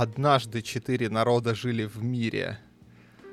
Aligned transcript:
Однажды 0.00 0.62
четыре 0.62 1.08
народа 1.08 1.56
жили 1.56 1.84
в 1.84 2.04
мире. 2.04 2.60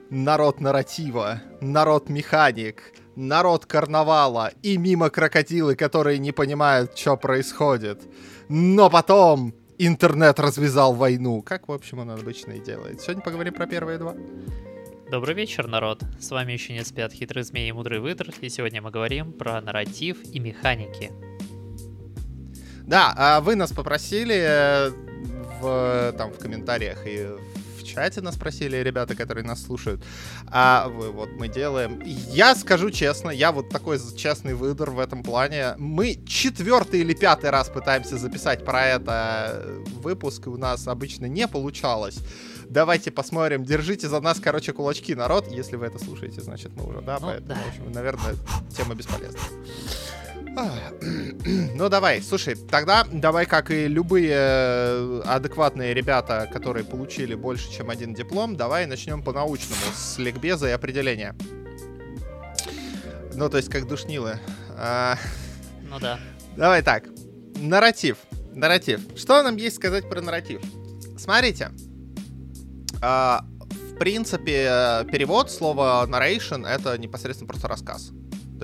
Народ 0.10 0.60
нарратива, 0.60 1.44
народ 1.62 2.10
механик, 2.10 2.92
народ 3.16 3.68
карнавала 3.68 4.52
и 4.64 4.76
мимо 4.78 5.12
крокодилы, 5.12 5.76
которые 5.76 6.18
не 6.18 6.32
понимают, 6.32 6.98
что 6.98 7.18
происходит. 7.18 8.02
Но 8.50 8.90
потом 8.90 9.54
интернет 9.78 10.40
развязал 10.40 10.96
войну, 10.96 11.44
как, 11.44 11.68
в 11.68 11.72
общем, 11.72 12.00
он 12.00 12.10
обычно 12.10 12.54
и 12.54 12.60
делает. 12.60 13.00
Сегодня 13.00 13.22
поговорим 13.22 13.54
про 13.54 13.68
первые 13.68 14.00
два. 14.00 14.16
Добрый 15.12 15.36
вечер, 15.36 15.68
народ! 15.68 16.02
С 16.20 16.32
вами 16.32 16.54
еще 16.54 16.74
не 16.74 16.84
спят 16.84 17.14
хитрый 17.14 17.44
змей 17.44 17.70
и 17.70 17.74
мудрый 17.74 18.00
выдр, 18.00 18.34
и 18.42 18.50
сегодня 18.50 18.82
мы 18.82 18.90
говорим 18.90 19.34
про 19.34 19.62
нарратив 19.62 20.18
и 20.34 20.40
механики. 20.40 21.12
Да, 22.88 23.14
а 23.16 23.42
вы 23.42 23.56
нас 23.56 23.72
попросили 23.72 24.36
э, 24.36 24.92
в, 25.62 26.14
там, 26.18 26.32
в 26.32 26.38
комментариях 26.38 27.06
и 27.06 27.28
в 27.80 27.84
чате 27.84 28.22
нас 28.22 28.36
спросили 28.36 28.78
ребята, 28.78 29.16
которые 29.16 29.44
нас 29.44 29.64
слушают. 29.64 30.04
А 30.48 30.88
вот 30.88 31.30
мы 31.38 31.48
делаем. 31.48 32.02
Я 32.04 32.56
скажу 32.56 32.90
честно, 32.90 33.30
я 33.30 33.52
вот 33.52 33.70
такой 33.70 34.00
честный 34.18 34.56
выдор 34.56 34.92
в 34.92 35.00
этом 35.00 35.24
плане. 35.24 35.76
Мы 35.78 36.20
четвертый 36.28 37.02
или 37.02 37.14
пятый 37.14 37.50
раз 37.50 37.70
пытаемся 37.70 38.18
записать 38.18 38.66
про 38.66 38.86
это 38.86 39.64
выпуск, 40.02 40.48
и 40.48 40.50
у 40.50 40.58
нас 40.58 40.88
обычно 40.88 41.28
не 41.28 41.48
получалось. 41.48 42.20
Давайте 42.68 43.12
посмотрим. 43.12 43.64
Держите 43.64 44.10
за 44.10 44.20
нас, 44.20 44.40
короче, 44.40 44.74
кулачки, 44.74 45.14
народ. 45.14 45.48
Если 45.52 45.76
вы 45.76 45.86
это 45.86 46.00
слушаете, 46.00 46.42
значит, 46.42 46.72
мы 46.76 46.88
уже, 46.88 47.02
да, 47.02 47.20
ну, 47.22 47.28
поэтому, 47.28 47.48
да. 47.48 47.56
в 47.56 47.68
общем, 47.70 47.92
наверное, 47.92 48.36
тема 48.76 48.96
бесполезна. 48.96 49.40
Ну 51.76 51.90
давай, 51.90 52.22
слушай, 52.22 52.56
тогда 52.56 53.06
давай, 53.12 53.46
как 53.46 53.70
и 53.72 53.88
любые 53.88 54.34
э, 54.34 55.22
адекватные 55.26 55.94
ребята, 55.94 56.50
которые 56.52 56.86
получили 56.86 57.36
больше, 57.36 57.72
чем 57.72 57.90
один 57.90 58.14
диплом, 58.14 58.56
давай 58.56 58.86
начнем 58.86 59.22
по-научному, 59.22 59.82
с 59.94 60.18
ликбеза 60.18 60.70
и 60.70 60.72
определения. 60.72 61.36
Ну, 63.34 63.50
то 63.50 63.58
есть, 63.58 63.70
как 63.70 63.88
душнилы. 63.88 64.40
А... 64.78 65.18
Ну 65.90 66.00
да. 66.00 66.20
Давай 66.56 66.82
так. 66.82 67.04
Нарратив. 67.58 68.18
Нарратив. 68.54 69.02
Что 69.18 69.44
нам 69.44 69.58
есть 69.58 69.76
сказать 69.76 70.10
про 70.10 70.22
нарратив? 70.22 70.62
Смотрите. 71.18 71.72
А, 73.02 73.46
в 73.70 73.98
принципе, 73.98 74.68
э, 74.70 75.06
перевод 75.12 75.52
слова 75.52 76.06
narration— 76.08 76.66
это 76.68 76.98
непосредственно 76.98 77.48
просто 77.48 77.68
рассказ. 77.68 78.12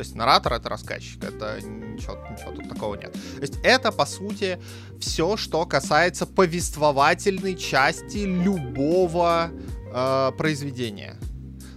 То 0.02 0.04
есть 0.04 0.16
наратор 0.16 0.54
это 0.54 0.68
рассказчик, 0.68 1.24
это 1.24 1.62
ничего, 1.62 2.18
ничего 2.32 2.52
тут 2.54 2.68
такого 2.68 2.96
нет. 2.96 3.14
То 3.14 3.42
есть 3.42 3.60
это, 3.62 3.92
по 3.92 4.08
сути, 4.08 4.60
все, 5.00 5.38
что 5.38 5.64
касается 5.68 6.26
повествовательной 6.26 7.56
части 7.56 8.18
любого 8.18 9.52
э, 9.94 10.32
произведения. 10.40 11.20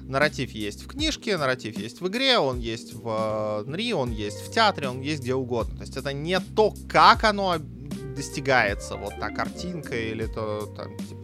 Нарратив 0.05 0.53
есть 0.53 0.84
в 0.84 0.86
книжке, 0.86 1.36
нарратив 1.36 1.77
есть 1.77 2.00
в 2.00 2.08
игре, 2.08 2.39
он 2.39 2.61
есть 2.61 2.94
в 2.94 3.62
НРИ, 3.66 3.92
он 3.92 4.11
есть 4.11 4.41
в 4.41 4.50
театре, 4.50 4.88
он 4.88 5.03
есть 5.03 5.20
где 5.20 5.34
угодно. 5.34 5.77
То 5.77 5.83
есть 5.83 5.98
это 5.98 6.14
не 6.14 6.41
то, 6.41 6.72
как 6.88 7.25
оно 7.25 7.59
достигается, 8.16 8.97
вот 8.97 9.20
та 9.20 9.28
картинка 9.28 9.94
или 9.94 10.25
то, 10.25 10.72
там, 10.75 10.97
типа, 10.97 11.23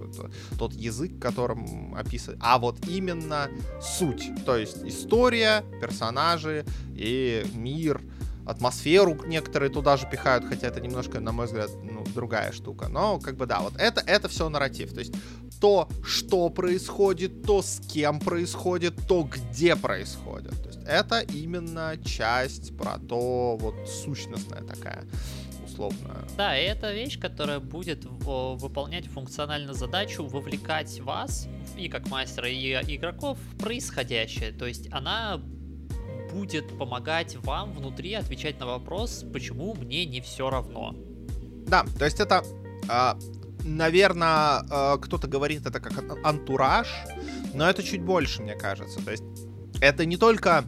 тот 0.59 0.73
язык, 0.75 1.19
которым 1.21 1.95
описывает, 1.95 2.41
а 2.43 2.59
вот 2.59 2.87
именно 2.87 3.49
суть. 3.81 4.31
То 4.45 4.57
есть 4.57 4.79
история, 4.85 5.65
персонажи 5.81 6.65
и 6.95 7.45
мир, 7.55 8.01
атмосферу 8.47 9.17
некоторые 9.27 9.71
туда 9.71 9.97
же 9.97 10.09
пихают, 10.11 10.45
хотя 10.45 10.69
это 10.69 10.81
немножко, 10.81 11.21
на 11.21 11.33
мой 11.33 11.47
взгляд, 11.47 11.71
ну, 11.83 12.05
другая 12.15 12.53
штука. 12.53 12.89
Но, 12.89 13.19
как 13.19 13.37
бы, 13.37 13.47
да, 13.47 13.61
вот 13.61 13.75
это, 13.79 14.03
это 14.07 14.29
все 14.29 14.49
нарратив. 14.49 14.93
То 14.93 15.01
есть 15.01 15.15
то, 15.61 15.89
что 16.03 16.49
происходит, 16.49 17.43
то, 17.43 17.63
с 17.63 17.81
кем 17.81 18.19
происходит, 18.19 18.95
то, 19.07 19.23
где 19.23 19.77
происходит. 19.77 20.51
То 20.63 20.69
есть 20.69 20.81
это 20.87 21.21
именно 21.21 21.97
часть 22.05 22.77
про 22.77 22.99
то, 22.99 23.57
вот, 23.61 23.75
сущностная 23.89 24.63
такая 24.63 25.05
условно. 25.81 26.25
Да, 26.37 26.59
и 26.59 26.65
это 26.65 26.93
вещь, 26.93 27.19
которая 27.19 27.61
будет 27.61 28.05
выполнять 28.05 29.07
функциональную 29.07 29.75
задачу 29.75 30.25
вовлекать 30.27 31.01
вас, 31.01 31.49
и 31.77 31.89
как 31.89 32.09
мастера, 32.09 32.49
и 32.49 32.73
игроков, 32.97 33.39
в 33.39 33.59
происходящее. 33.59 34.53
То 34.53 34.67
есть 34.67 34.93
она 34.93 35.41
будет 36.33 36.79
помогать 36.79 37.37
вам 37.37 37.73
внутри 37.73 38.15
отвечать 38.15 38.61
на 38.61 38.67
вопрос, 38.67 39.25
почему 39.33 39.75
мне 39.75 40.05
не 40.05 40.21
все 40.21 40.51
равно. 40.51 40.95
Да, 41.67 41.85
то 41.99 42.05
есть 42.05 42.21
это, 42.21 42.45
э, 42.89 43.15
наверное, 43.65 44.63
э, 44.71 44.99
кто-то 45.01 45.27
говорит 45.27 45.67
это 45.67 45.81
как 45.81 46.25
антураж, 46.25 46.89
но 47.55 47.69
это 47.69 47.83
чуть 47.83 48.03
больше, 48.03 48.43
мне 48.43 48.55
кажется. 48.55 49.05
То 49.05 49.11
есть 49.11 49.25
это 49.81 50.05
не 50.05 50.17
только 50.17 50.65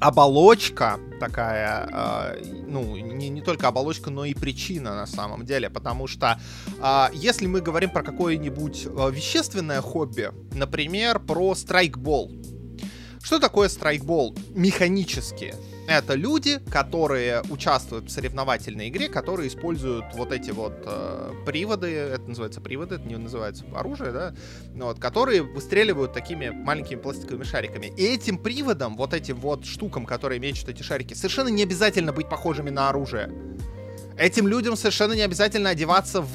оболочка 0.00 0.98
такая, 1.18 1.88
э, 1.90 2.44
ну, 2.66 2.96
не, 2.96 3.28
не 3.28 3.40
только 3.40 3.68
оболочка, 3.68 4.10
но 4.10 4.24
и 4.24 4.34
причина 4.34 4.94
на 4.94 5.06
самом 5.06 5.44
деле, 5.44 5.70
потому 5.70 6.06
что 6.06 6.38
э, 6.78 7.06
если 7.14 7.46
мы 7.46 7.60
говорим 7.60 7.90
про 7.90 8.02
какое-нибудь 8.02 8.86
э, 8.86 9.10
вещественное 9.10 9.80
хобби, 9.80 10.30
например, 10.52 11.18
про 11.18 11.54
страйкбол, 11.54 12.32
что 13.22 13.38
такое 13.38 13.68
страйкбол 13.68 14.36
механически? 14.54 15.54
Это 15.88 16.14
люди, 16.14 16.58
которые 16.70 17.42
участвуют 17.48 18.06
в 18.06 18.10
соревновательной 18.10 18.88
игре, 18.88 19.08
которые 19.08 19.48
используют 19.48 20.04
вот 20.14 20.32
эти 20.32 20.50
вот 20.50 20.72
э, 20.84 21.32
приводы, 21.46 21.88
это 21.88 22.28
называется 22.28 22.60
приводы, 22.60 22.96
это 22.96 23.04
не 23.06 23.16
называется 23.16 23.64
оружие, 23.72 24.10
да, 24.10 24.34
вот, 24.74 24.98
которые 24.98 25.42
выстреливают 25.42 26.12
такими 26.12 26.48
маленькими 26.48 26.98
пластиковыми 26.98 27.44
шариками. 27.44 27.92
И 27.96 28.04
этим 28.04 28.38
приводом, 28.38 28.96
вот 28.96 29.14
этим 29.14 29.36
вот 29.36 29.64
штукам, 29.64 30.06
которые 30.06 30.40
мечут 30.40 30.68
эти 30.68 30.82
шарики, 30.82 31.14
совершенно 31.14 31.48
не 31.48 31.62
обязательно 31.62 32.12
быть 32.12 32.28
похожими 32.28 32.70
на 32.70 32.88
оружие. 32.88 33.30
Этим 34.18 34.48
людям 34.48 34.76
совершенно 34.76 35.12
не 35.12 35.22
обязательно 35.22 35.70
одеваться 35.70 36.20
в, 36.20 36.34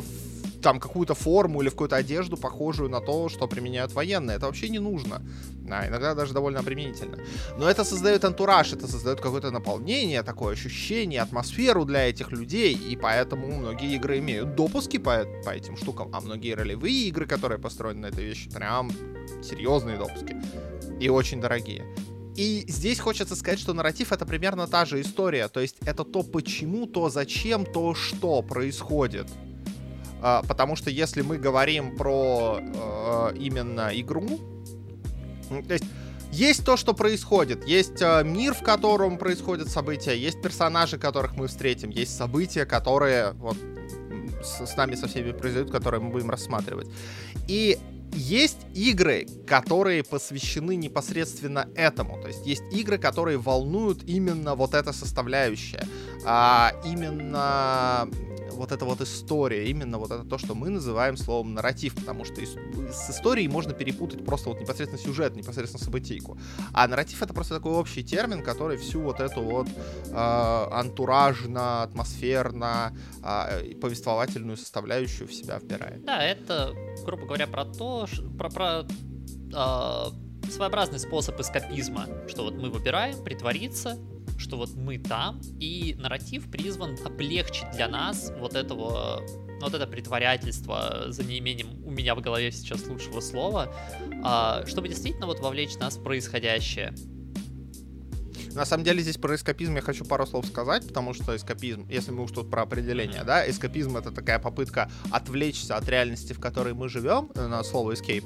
в 0.00 0.25
там 0.62 0.80
какую-то 0.80 1.14
форму 1.14 1.62
или 1.62 1.68
в 1.68 1.72
какую-то 1.72 1.96
одежду, 1.96 2.36
похожую 2.36 2.90
на 2.90 3.00
то, 3.00 3.28
что 3.28 3.46
применяют 3.46 3.92
военные. 3.92 4.36
Это 4.36 4.46
вообще 4.46 4.68
не 4.68 4.78
нужно. 4.78 5.22
А, 5.70 5.86
иногда 5.88 6.14
даже 6.14 6.32
довольно 6.32 6.60
обременительно. 6.60 7.18
Но 7.58 7.68
это 7.68 7.84
создает 7.84 8.24
антураж, 8.24 8.72
это 8.72 8.86
создает 8.86 9.20
какое-то 9.20 9.50
наполнение, 9.50 10.22
такое 10.22 10.52
ощущение, 10.54 11.22
атмосферу 11.22 11.84
для 11.84 12.08
этих 12.08 12.32
людей, 12.32 12.74
и 12.74 12.96
поэтому 12.96 13.46
многие 13.46 13.94
игры 13.96 14.18
имеют 14.18 14.54
допуски 14.54 14.98
по, 14.98 15.24
по 15.44 15.50
этим 15.50 15.76
штукам, 15.76 16.10
а 16.12 16.20
многие 16.20 16.54
ролевые 16.54 17.08
игры, 17.08 17.26
которые 17.26 17.58
построены 17.58 18.00
на 18.00 18.06
этой 18.06 18.24
вещи, 18.24 18.50
прям 18.50 18.90
серьезные 19.42 19.98
допуски. 19.98 20.36
И 21.00 21.08
очень 21.08 21.40
дорогие. 21.40 21.84
И 22.36 22.66
здесь 22.68 23.00
хочется 23.00 23.34
сказать, 23.34 23.58
что 23.58 23.72
нарратив 23.72 24.12
это 24.12 24.26
примерно 24.26 24.66
та 24.66 24.84
же 24.84 25.00
история. 25.00 25.48
То 25.48 25.60
есть 25.60 25.76
это 25.86 26.04
то 26.04 26.22
почему, 26.22 26.86
то 26.86 27.08
зачем, 27.08 27.64
то 27.64 27.94
что 27.94 28.42
происходит. 28.42 29.26
А, 30.22 30.42
потому 30.42 30.76
что 30.76 30.90
если 30.90 31.22
мы 31.22 31.38
говорим 31.38 31.96
про 31.96 32.58
э, 32.60 33.36
именно 33.38 33.90
игру, 33.92 34.26
то 35.48 35.72
есть 35.72 35.84
есть 36.32 36.64
то, 36.64 36.76
что 36.76 36.92
происходит, 36.92 37.66
есть 37.66 38.02
э, 38.02 38.22
мир, 38.24 38.54
в 38.54 38.62
котором 38.62 39.18
происходят 39.18 39.68
события, 39.68 40.16
есть 40.16 40.42
персонажи, 40.42 40.98
которых 40.98 41.36
мы 41.36 41.46
встретим, 41.46 41.90
есть 41.90 42.16
события, 42.16 42.66
которые 42.66 43.32
вот 43.32 43.56
с, 44.42 44.76
нами 44.76 44.94
со 44.94 45.08
всеми 45.08 45.32
произойдут, 45.32 45.72
которые 45.72 46.00
мы 46.00 46.10
будем 46.10 46.30
рассматривать. 46.30 46.88
И 47.48 47.78
есть 48.12 48.58
игры, 48.74 49.26
которые 49.46 50.02
посвящены 50.02 50.76
непосредственно 50.76 51.68
этому. 51.74 52.20
То 52.20 52.28
есть 52.28 52.46
есть 52.46 52.62
игры, 52.72 52.98
которые 52.98 53.38
волнуют 53.38 54.02
именно 54.04 54.54
вот 54.54 54.74
эта 54.74 54.92
составляющая. 54.92 55.86
А, 56.24 56.72
именно 56.84 58.08
вот 58.56 58.72
эта 58.72 58.84
вот 58.84 59.00
история, 59.00 59.68
именно 59.68 59.98
вот 59.98 60.10
это 60.10 60.24
то, 60.24 60.38
что 60.38 60.54
мы 60.54 60.70
называем 60.70 61.16
словом 61.16 61.54
нарратив, 61.54 61.94
потому 61.94 62.24
что 62.24 62.40
с 62.40 63.10
историей 63.10 63.48
можно 63.48 63.72
перепутать 63.72 64.24
просто 64.24 64.48
вот 64.48 64.60
непосредственно 64.60 65.02
сюжет, 65.02 65.36
непосредственно 65.36 65.84
событийку. 65.84 66.38
А 66.72 66.88
нарратив 66.88 67.22
это 67.22 67.34
просто 67.34 67.56
такой 67.56 67.72
общий 67.72 68.02
термин, 68.02 68.42
который 68.42 68.76
всю 68.76 69.00
вот 69.00 69.20
эту 69.20 69.42
вот 69.42 69.68
э, 69.68 70.12
антуражно, 70.12 71.82
атмосферно, 71.82 72.96
э, 73.22 73.74
повествовательную 73.74 74.56
составляющую 74.56 75.28
в 75.28 75.34
себя 75.34 75.58
вбирает. 75.58 76.04
Да, 76.04 76.22
это, 76.22 76.72
грубо 77.04 77.26
говоря, 77.26 77.46
про 77.46 77.64
то, 77.64 78.06
про, 78.38 78.50
про 78.50 78.82
э, 78.82 80.50
своеобразный 80.50 80.98
способ 80.98 81.38
эскапизма, 81.40 82.06
что 82.28 82.44
вот 82.44 82.54
мы 82.54 82.70
выбираем 82.70 83.22
притвориться, 83.22 83.98
что 84.38 84.56
вот 84.56 84.74
мы 84.74 84.98
там, 84.98 85.40
и 85.58 85.94
нарратив 85.98 86.50
призван 86.50 86.96
облегчить 87.04 87.70
для 87.72 87.88
нас 87.88 88.32
вот 88.38 88.54
этого 88.54 89.22
вот 89.60 89.72
это 89.74 89.86
притворятельство 89.86 91.06
за 91.08 91.24
неимением 91.24 91.68
у 91.84 91.90
меня 91.90 92.14
в 92.14 92.20
голове 92.20 92.52
сейчас 92.52 92.86
лучшего 92.86 93.20
слова, 93.20 93.74
а, 94.22 94.64
чтобы 94.66 94.88
действительно 94.88 95.26
вот 95.26 95.40
вовлечь 95.40 95.76
нас 95.76 95.96
в 95.96 96.02
происходящее. 96.02 96.94
На 98.56 98.64
самом 98.64 98.84
деле 98.84 99.02
здесь 99.02 99.18
про 99.18 99.34
эскапизм 99.34 99.76
я 99.76 99.82
хочу 99.82 100.06
пару 100.06 100.26
слов 100.26 100.46
сказать, 100.46 100.86
потому 100.86 101.12
что 101.12 101.36
эскапизм, 101.36 101.86
если 101.90 102.10
мы 102.10 102.22
уж 102.22 102.32
тут 102.32 102.50
про 102.50 102.62
определение, 102.62 103.22
да, 103.22 103.48
эскапизм 103.48 103.98
это 103.98 104.10
такая 104.10 104.38
попытка 104.38 104.90
отвлечься 105.10 105.76
от 105.76 105.86
реальности, 105.88 106.32
в 106.32 106.40
которой 106.40 106.72
мы 106.72 106.88
живем, 106.88 107.30
э, 107.34 107.46
на 107.46 107.62
слово 107.62 107.92
escape, 107.92 108.24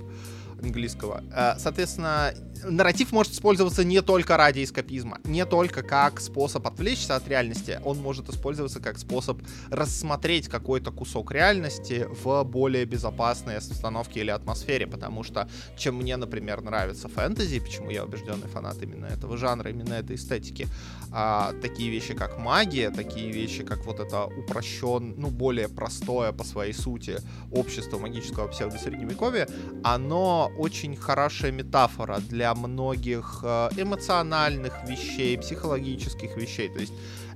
английского. 0.63 1.23
Э, 1.33 1.55
соответственно, 1.59 2.33
нарратив 2.65 3.13
может 3.13 3.33
использоваться 3.33 3.85
не 3.85 4.03
только 4.03 4.37
ради 4.37 4.65
эскапизма, 4.65 5.19
не 5.25 5.45
только 5.47 5.83
как 5.83 6.21
способ 6.21 6.67
отвлечься 6.67 7.17
от 7.17 7.29
реальности, 7.29 7.81
он 7.85 7.99
может 7.99 8.29
использоваться 8.29 8.81
как 8.81 8.99
способ 8.99 9.41
рассмотреть 9.71 10.49
какой-то 10.49 10.91
кусок 10.91 11.33
реальности 11.33 12.07
в 12.23 12.45
более 12.45 12.85
безопасной 12.85 13.59
обстановке 13.59 14.21
или 14.21 14.31
атмосфере, 14.31 14.87
потому 14.87 15.23
что 15.23 15.49
чем 15.77 15.97
мне, 15.97 16.17
например, 16.17 16.61
нравится 16.63 17.09
фэнтези, 17.09 17.61
почему 17.61 17.91
я 17.91 18.05
убежденный 18.05 18.49
фанат 18.49 18.83
именно 18.83 19.07
этого 19.07 19.37
жанра, 19.37 19.71
именно 19.71 19.95
этой 19.95 20.17
эстетики, 20.17 20.67
а, 21.13 21.53
такие 21.61 21.91
вещи, 21.91 22.15
как 22.15 22.39
магия, 22.39 22.91
такие 22.91 23.33
вещи, 23.33 23.65
как 23.65 23.85
вот 23.85 24.01
это 24.01 24.25
упрощен, 24.25 25.15
ну, 25.17 25.29
более 25.29 25.69
простое 25.69 26.33
по 26.33 26.45
своей 26.45 26.73
сути 26.73 27.19
общество 27.53 27.99
магического 27.99 28.49
псевдосредневековья, 28.49 29.49
оно 29.83 30.51
очень 30.59 30.97
хорошая 30.97 31.53
метафора 31.53 32.19
для 32.29 32.55
многих 32.55 33.41
э, 33.43 33.71
эмоциональных 33.77 34.73
вещей, 34.89 35.37
психологических 35.39 36.37
вещей. 36.37 36.69
То 36.69 36.81
есть 36.81 36.93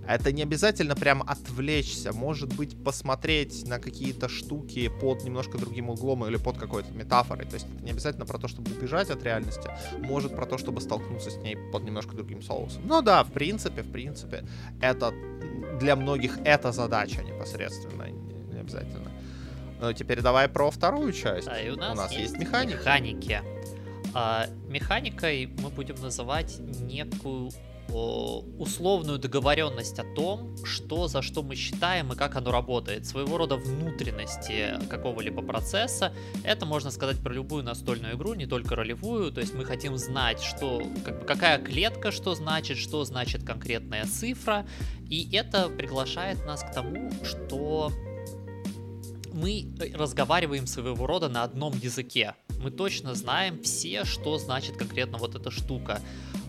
это 0.06 0.33
не 0.33 0.43
обязательно 0.43 0.95
прям 0.95 1.23
отвлечься, 1.23 2.12
может 2.12 2.55
быть, 2.55 2.83
посмотреть 2.83 3.67
на 3.67 3.79
какие-то 3.79 4.29
штуки 4.29 4.89
под 4.89 5.25
немножко 5.25 5.59
другим 5.59 5.91
углом 5.91 6.27
или 6.27 6.37
под 6.37 6.59
какой-то 6.59 6.93
метафорой. 6.93 7.47
То 7.47 7.55
есть 7.55 7.67
это 7.73 7.85
не 7.85 7.91
обязательно 7.91 8.27
про 8.27 8.39
то, 8.39 8.49
чтобы 8.49 8.71
убежать 8.71 9.11
от 9.11 9.23
реальности, 9.23 9.71
может 10.01 10.35
про 10.35 10.47
то, 10.47 10.59
чтобы 10.59 10.81
столкнуться 10.81 11.31
с 11.31 11.37
ней 11.37 11.56
под 11.73 11.85
немножко 11.85 12.15
другим 12.15 12.43
соусом. 12.43 12.83
Ну 12.87 13.03
да, 13.03 13.25
в 13.25 13.33
принципе, 13.33 13.83
в 13.83 13.91
принципе, 13.91 14.45
это 14.81 15.12
для 15.81 15.97
многих 15.97 16.39
это 16.45 16.73
задача 16.73 17.23
непосредственно, 17.23 18.09
не 18.11 18.61
обязательно. 18.61 19.11
Ну, 19.81 19.93
теперь 19.93 20.21
давай 20.21 20.49
про 20.49 20.71
вторую 20.71 21.12
часть. 21.12 21.47
Да, 21.47 21.61
и 21.61 21.71
у 21.71 21.77
нас, 21.77 21.93
у 21.93 21.97
нас 21.97 22.12
есть, 22.12 22.33
есть 22.33 22.39
механики. 22.39 22.77
механики. 22.77 23.41
А, 24.15 24.47
механикой 24.69 25.47
мы 25.59 25.71
будем 25.71 25.97
называть 25.97 26.59
некую 26.61 27.51
условную 27.93 29.19
договоренность 29.19 29.99
о 29.99 30.05
том, 30.15 30.57
что 30.65 31.09
за 31.09 31.23
что 31.23 31.43
мы 31.43 31.55
считаем 31.55 32.13
и 32.13 32.17
как 32.17 32.37
оно 32.37 32.51
работает, 32.51 33.07
своего 33.07 33.37
рода 33.37 33.57
внутренности 33.57 34.79
какого-либо 34.89 35.43
процесса. 35.43 36.13
Это 36.43 36.67
можно 36.67 36.91
сказать 36.91 37.23
про 37.23 37.33
любую 37.33 37.63
настольную 37.65 38.15
игру, 38.17 38.35
не 38.35 38.47
только 38.47 38.77
ролевую. 38.77 39.33
То 39.33 39.41
есть 39.41 39.55
мы 39.55 39.65
хотим 39.65 39.97
знать, 39.97 40.43
что 40.43 40.83
как 41.05 41.21
бы, 41.21 41.27
какая 41.27 41.59
клетка 41.59 42.11
что 42.11 42.35
значит, 42.35 42.79
что 42.79 43.05
значит 43.05 43.45
конкретная 43.45 44.07
цифра. 44.07 44.67
И 45.09 45.29
это 45.35 45.69
приглашает 45.69 46.45
нас 46.47 46.63
к 46.63 46.73
тому, 46.73 47.11
что 47.25 47.93
мы 49.33 49.67
разговариваем 49.95 50.67
своего 50.67 51.07
рода 51.07 51.29
на 51.29 51.43
одном 51.43 51.75
языке. 51.75 52.35
Мы 52.61 52.71
точно 52.71 53.15
знаем 53.15 53.62
все, 53.62 54.05
что 54.05 54.39
значит 54.39 54.77
конкретно 54.77 55.19
вот 55.19 55.35
эта 55.35 55.51
штука. 55.51 56.01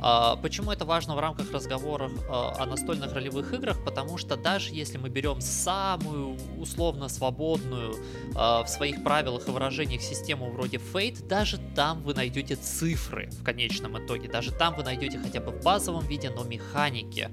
А, 0.02 0.36
почему 0.36 0.72
это 0.72 0.86
важно 0.86 1.16
в 1.16 1.19
рамках 1.19 1.52
разговоров 1.52 2.12
а, 2.30 2.56
о 2.60 2.66
настольных 2.66 3.13
ролевых 3.13 3.54
играх? 3.54 3.84
Потому 3.84 4.18
что 4.18 4.36
даже 4.36 4.74
если 4.74 4.98
мы 4.98 5.10
берем 5.10 5.42
самую 5.42 6.38
условно 6.57 7.10
свободную 7.10 7.96
а, 8.36 8.63
в 8.63 8.68
своих 8.68 9.04
правилах 9.04 9.48
и 9.48 9.52
выражениях 9.52 10.02
систему 10.02 10.52
вроде 10.52 10.78
Fate, 10.78 11.25
даже 11.28 11.57
там 11.75 12.02
вы 12.04 12.13
найдете 12.13 12.56
цифры 12.56 13.30
в 13.31 13.44
конечном 13.44 14.04
итоге. 14.04 14.30
Даже 14.30 14.52
там 14.52 14.75
вы 14.75 14.84
найдете 14.84 15.19
хотя 15.19 15.40
бы 15.40 15.52
в 15.52 15.63
базовом 15.63 16.06
виде, 16.06 16.30
но 16.30 16.44
механики. 16.44 17.30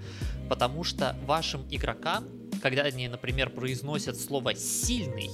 Потому 0.49 0.85
что 0.85 1.17
вашим 1.27 1.67
игрокам 1.71 2.25
когда 2.63 2.83
они, 2.83 3.09
например, 3.09 3.51
произносят 3.51 4.19
слово 4.19 4.55
«сильный», 4.55 5.31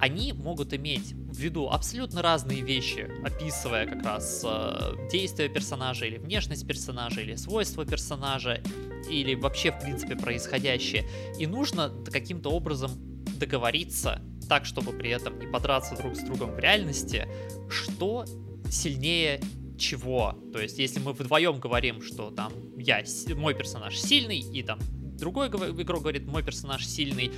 они 0.00 0.32
могут 0.32 0.74
иметь 0.74 1.12
в 1.12 1.36
виду 1.36 1.68
абсолютно 1.70 2.22
разные 2.22 2.62
вещи, 2.62 3.10
описывая 3.24 3.86
как 3.86 4.02
раз 4.02 4.42
э, 4.44 5.08
действия 5.10 5.48
персонажа 5.48 6.06
или 6.06 6.18
внешность 6.18 6.66
персонажа 6.66 7.20
или 7.20 7.34
свойства 7.36 7.84
персонажа 7.84 8.60
или 9.08 9.34
вообще 9.34 9.70
в 9.70 9.80
принципе 9.80 10.16
происходящее. 10.16 11.04
И 11.38 11.46
нужно 11.46 11.92
каким-то 12.10 12.50
образом 12.50 12.90
договориться 13.38 14.22
так, 14.48 14.64
чтобы 14.66 14.92
при 14.92 15.10
этом 15.10 15.38
не 15.38 15.46
подраться 15.46 15.96
друг 15.96 16.16
с 16.16 16.20
другом 16.20 16.52
в 16.54 16.58
реальности, 16.58 17.26
что 17.68 18.24
сильнее 18.70 19.40
чего. 19.78 20.38
То 20.52 20.60
есть, 20.60 20.78
если 20.78 21.00
мы 21.00 21.12
вдвоем 21.12 21.58
говорим, 21.58 22.02
что 22.02 22.30
там 22.30 22.52
я, 22.76 23.02
мой 23.34 23.54
персонаж 23.54 23.98
сильный, 23.98 24.38
и 24.38 24.62
там 24.62 24.78
другой 25.18 25.48
игрок 25.48 26.02
говорит, 26.02 26.26
мой 26.26 26.42
персонаж 26.42 26.86
сильный. 26.86 27.30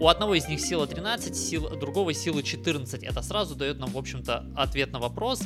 У 0.00 0.06
одного 0.06 0.36
из 0.36 0.46
них 0.46 0.60
сила 0.60 0.86
13, 0.86 1.34
сил, 1.34 1.68
другого 1.70 2.14
сила 2.14 2.40
14. 2.42 3.02
Это 3.02 3.20
сразу 3.22 3.56
дает 3.56 3.78
нам, 3.80 3.90
в 3.90 3.98
общем-то, 3.98 4.46
ответ 4.56 4.92
на 4.92 5.00
вопрос, 5.00 5.42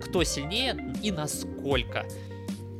кто 0.00 0.22
сильнее 0.22 0.94
и 1.02 1.10
насколько 1.10 2.06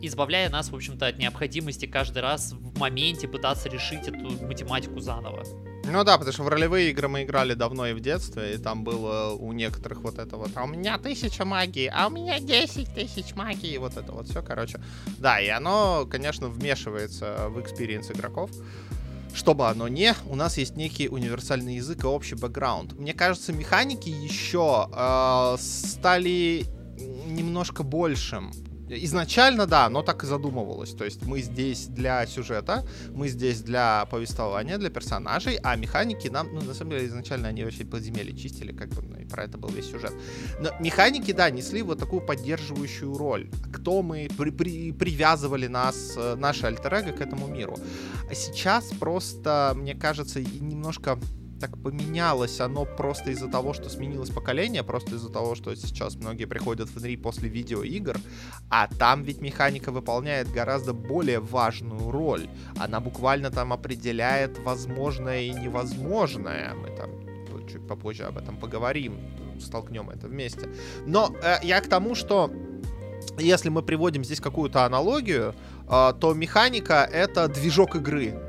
избавляя 0.01 0.49
нас, 0.49 0.71
в 0.71 0.77
общем-то, 0.77 1.09
от 1.09 1.19
необходимости 1.19 1.87
каждый 1.87 2.23
раз 2.23 2.53
в 2.53 2.79
моменте 2.79 3.27
пытаться 3.27 3.69
решить 3.69 4.07
эту 4.07 4.47
математику 4.47 5.01
заново. 5.01 5.45
Ну 5.85 6.05
да, 6.05 6.19
потому 6.19 6.33
что 6.33 6.43
в 6.43 6.49
ролевые 6.49 6.91
игры 6.91 7.09
мы 7.09 7.23
играли 7.23 7.55
давно 7.55 7.87
и 7.87 7.95
в 7.95 8.01
детстве, 8.01 8.55
и 8.55 8.59
там 8.59 8.85
было 8.85 9.33
у 9.33 9.53
некоторых 9.53 10.03
вот 10.03 10.19
это 10.19 10.37
вот, 10.37 10.51
а 10.55 10.65
у 10.65 10.67
меня 10.67 10.99
тысяча 10.99 11.45
магии, 11.45 11.91
а 11.93 12.09
у 12.09 12.11
меня 12.11 12.39
10 12.39 12.95
тысяч 12.95 13.35
магии, 13.35 13.73
и 13.73 13.79
вот 13.79 13.97
это 13.97 14.13
вот 14.13 14.29
все, 14.29 14.43
короче. 14.43 14.81
Да, 15.19 15.41
и 15.41 15.49
оно, 15.49 16.07
конечно, 16.09 16.49
вмешивается 16.49 17.49
в 17.49 17.61
experience 17.61 18.11
игроков. 18.11 18.51
Что 19.35 19.55
бы 19.55 19.69
оно 19.69 19.89
не, 19.89 20.15
у 20.27 20.35
нас 20.35 20.59
есть 20.59 20.77
некий 20.77 21.09
универсальный 21.09 21.77
язык 21.77 22.05
и 22.05 22.07
общий 22.07 22.35
бэкграунд. 22.35 22.95
Мне 22.95 23.15
кажется, 23.15 23.53
механики 23.53 24.09
еще 24.09 24.89
э, 24.93 25.57
стали 25.61 26.67
немножко 27.27 27.83
большим 27.83 28.53
Изначально, 28.91 29.67
да, 29.67 29.89
но 29.89 30.03
так 30.03 30.25
и 30.25 30.27
задумывалось. 30.27 30.95
То 30.95 31.05
есть 31.05 31.23
мы 31.27 31.41
здесь 31.43 31.87
для 31.87 32.27
сюжета, 32.27 32.87
мы 33.15 33.29
здесь 33.29 33.61
для 33.61 34.07
повествования, 34.07 34.79
для 34.79 34.91
персонажей, 34.91 35.59
а 35.63 35.77
механики 35.77 36.29
нам, 36.29 36.49
ну, 36.53 36.61
на 36.63 36.75
самом 36.75 36.93
деле, 36.93 37.07
изначально 37.07 37.49
они 37.49 37.65
вообще 37.65 37.85
подземелье 37.85 38.37
чистили, 38.37 38.73
как 38.73 38.89
бы, 38.89 39.03
ну, 39.03 39.19
и 39.19 39.25
про 39.25 39.45
это 39.45 39.59
был 39.59 39.69
весь 39.69 39.91
сюжет. 39.91 40.13
Но 40.61 40.71
механики, 40.81 41.33
да, 41.33 41.51
несли 41.51 41.83
вот 41.83 41.99
такую 41.99 42.23
поддерживающую 42.23 43.17
роль. 43.17 43.51
Кто 43.73 44.03
мы, 44.03 44.29
при, 44.37 44.51
при, 44.51 44.93
привязывали 44.93 45.67
нас, 45.67 46.15
э, 46.17 46.35
наши 46.37 46.67
альтер 46.67 46.89
к 46.89 47.21
этому 47.21 47.49
миру. 47.49 47.77
А 48.31 48.35
сейчас 48.35 48.87
просто, 48.99 49.75
мне 49.77 49.95
кажется, 49.95 50.41
немножко 50.41 51.19
так 51.61 51.77
поменялось 51.83 52.61
оно 52.61 52.85
просто 52.85 53.31
из-за 53.31 53.49
того, 53.49 53.73
что 53.73 53.89
сменилось 53.89 54.31
поколение, 54.31 54.83
просто 54.83 55.17
из-за 55.17 55.31
того, 55.31 55.55
что 55.55 55.75
сейчас 55.75 56.17
многие 56.17 56.47
приходят 56.47 56.89
в 56.89 56.97
NRI 56.97 57.19
после 57.19 57.49
видеоигр, 57.49 58.17
а 58.71 58.89
там 58.89 59.23
ведь 59.23 59.41
механика 59.41 59.91
выполняет 59.93 60.51
гораздо 60.51 60.93
более 60.93 61.41
важную 61.41 62.11
роль. 62.11 62.49
Она 62.79 63.01
буквально 63.01 63.51
там 63.51 63.73
определяет 63.73 64.59
возможное 64.59 65.43
и 65.43 65.51
невозможное. 65.51 66.75
Мы 66.75 66.97
там 66.97 67.11
чуть 67.69 67.87
попозже 67.87 68.25
об 68.25 68.39
этом 68.39 68.57
поговорим, 68.57 69.19
столкнем 69.61 70.11
это 70.11 70.29
вместе. 70.29 70.69
Но 71.07 71.35
э, 71.43 71.57
я 71.63 71.81
к 71.81 71.89
тому, 71.89 72.15
что 72.15 72.51
если 73.39 73.69
мы 73.69 73.83
приводим 73.83 74.25
здесь 74.25 74.41
какую-то 74.41 74.85
аналогию, 74.85 75.55
э, 75.89 76.13
то 76.19 76.35
механика— 76.35 77.09
это 77.13 77.49
движок 77.49 77.97
игры 77.97 78.48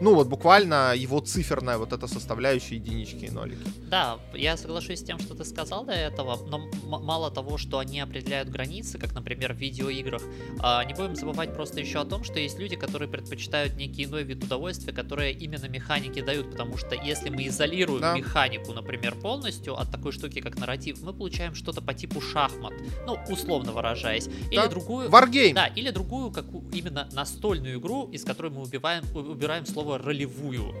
ну, 0.00 0.14
вот 0.14 0.28
буквально 0.28 0.94
его 0.96 1.20
циферная 1.20 1.78
вот 1.78 1.92
эта 1.92 2.06
составляющая 2.06 2.76
единички 2.76 3.26
и 3.26 3.30
нолики. 3.30 3.62
Да, 3.88 4.18
я 4.34 4.56
соглашусь 4.56 5.00
с 5.00 5.02
тем, 5.02 5.18
что 5.18 5.34
ты 5.34 5.44
сказал 5.44 5.84
до 5.84 5.92
этого, 5.92 6.38
но 6.48 6.70
мало 6.84 7.30
того, 7.30 7.58
что 7.58 7.78
они 7.78 8.00
определяют 8.00 8.48
границы, 8.48 8.98
как, 8.98 9.14
например, 9.14 9.52
в 9.52 9.58
видеоиграх, 9.58 10.22
а, 10.60 10.84
не 10.84 10.94
будем 10.94 11.16
забывать 11.16 11.54
просто 11.54 11.80
еще 11.80 12.00
о 12.00 12.04
том, 12.04 12.24
что 12.24 12.38
есть 12.38 12.58
люди, 12.58 12.76
которые 12.76 13.08
предпочитают 13.08 13.76
некий 13.76 14.04
иной 14.04 14.22
вид 14.24 14.42
удовольствия, 14.44 14.92
которые 14.92 15.32
именно 15.32 15.66
механики 15.66 16.20
дают, 16.20 16.50
потому 16.50 16.76
что 16.76 16.94
если 16.94 17.30
мы 17.30 17.46
изолируем 17.46 18.00
да. 18.00 18.16
механику, 18.16 18.72
например, 18.72 19.14
полностью 19.16 19.78
от 19.78 19.90
такой 19.90 20.12
штуки, 20.12 20.40
как 20.40 20.58
нарратив, 20.58 21.02
мы 21.02 21.12
получаем 21.12 21.54
что-то 21.54 21.82
по 21.82 21.94
типу 21.94 22.20
шахмат, 22.20 22.72
ну, 23.06 23.18
условно 23.28 23.72
выражаясь, 23.72 24.28
или 24.50 24.56
да. 24.56 24.68
другую... 24.68 25.08
Wargame. 25.08 25.54
Да, 25.54 25.66
или 25.66 25.90
другую, 25.90 26.30
как 26.30 26.46
именно 26.72 27.08
настольную 27.12 27.78
игру, 27.78 28.08
из 28.10 28.24
которой 28.24 28.50
мы 28.50 28.62
убиваем, 28.62 29.04
убираем 29.14 29.66
слово 29.66 29.89
слово 29.90 29.98
ролевую. 29.98 30.74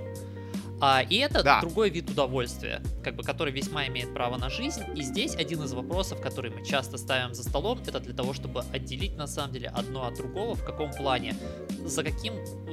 А, 0.82 1.02
и 1.02 1.16
это 1.16 1.42
да. 1.42 1.60
другой 1.60 1.90
вид 1.90 2.08
удовольствия, 2.08 2.80
как 3.04 3.14
бы, 3.14 3.22
который 3.22 3.52
весьма 3.52 3.86
имеет 3.88 4.14
право 4.14 4.38
на 4.38 4.48
жизнь. 4.48 4.80
И 4.96 5.02
здесь 5.02 5.34
один 5.34 5.62
из 5.62 5.74
вопросов, 5.74 6.22
который 6.22 6.50
мы 6.50 6.64
часто 6.64 6.96
ставим 6.96 7.34
за 7.34 7.42
столом, 7.42 7.80
это 7.86 8.00
для 8.00 8.14
того, 8.14 8.32
чтобы 8.32 8.62
отделить 8.72 9.14
на 9.18 9.26
самом 9.26 9.52
деле 9.52 9.68
одно 9.68 10.06
от 10.06 10.14
другого. 10.14 10.54
В 10.54 10.64
каком 10.64 10.90
плане? 10.90 11.36
За 11.84 12.02
каким, 12.02 12.32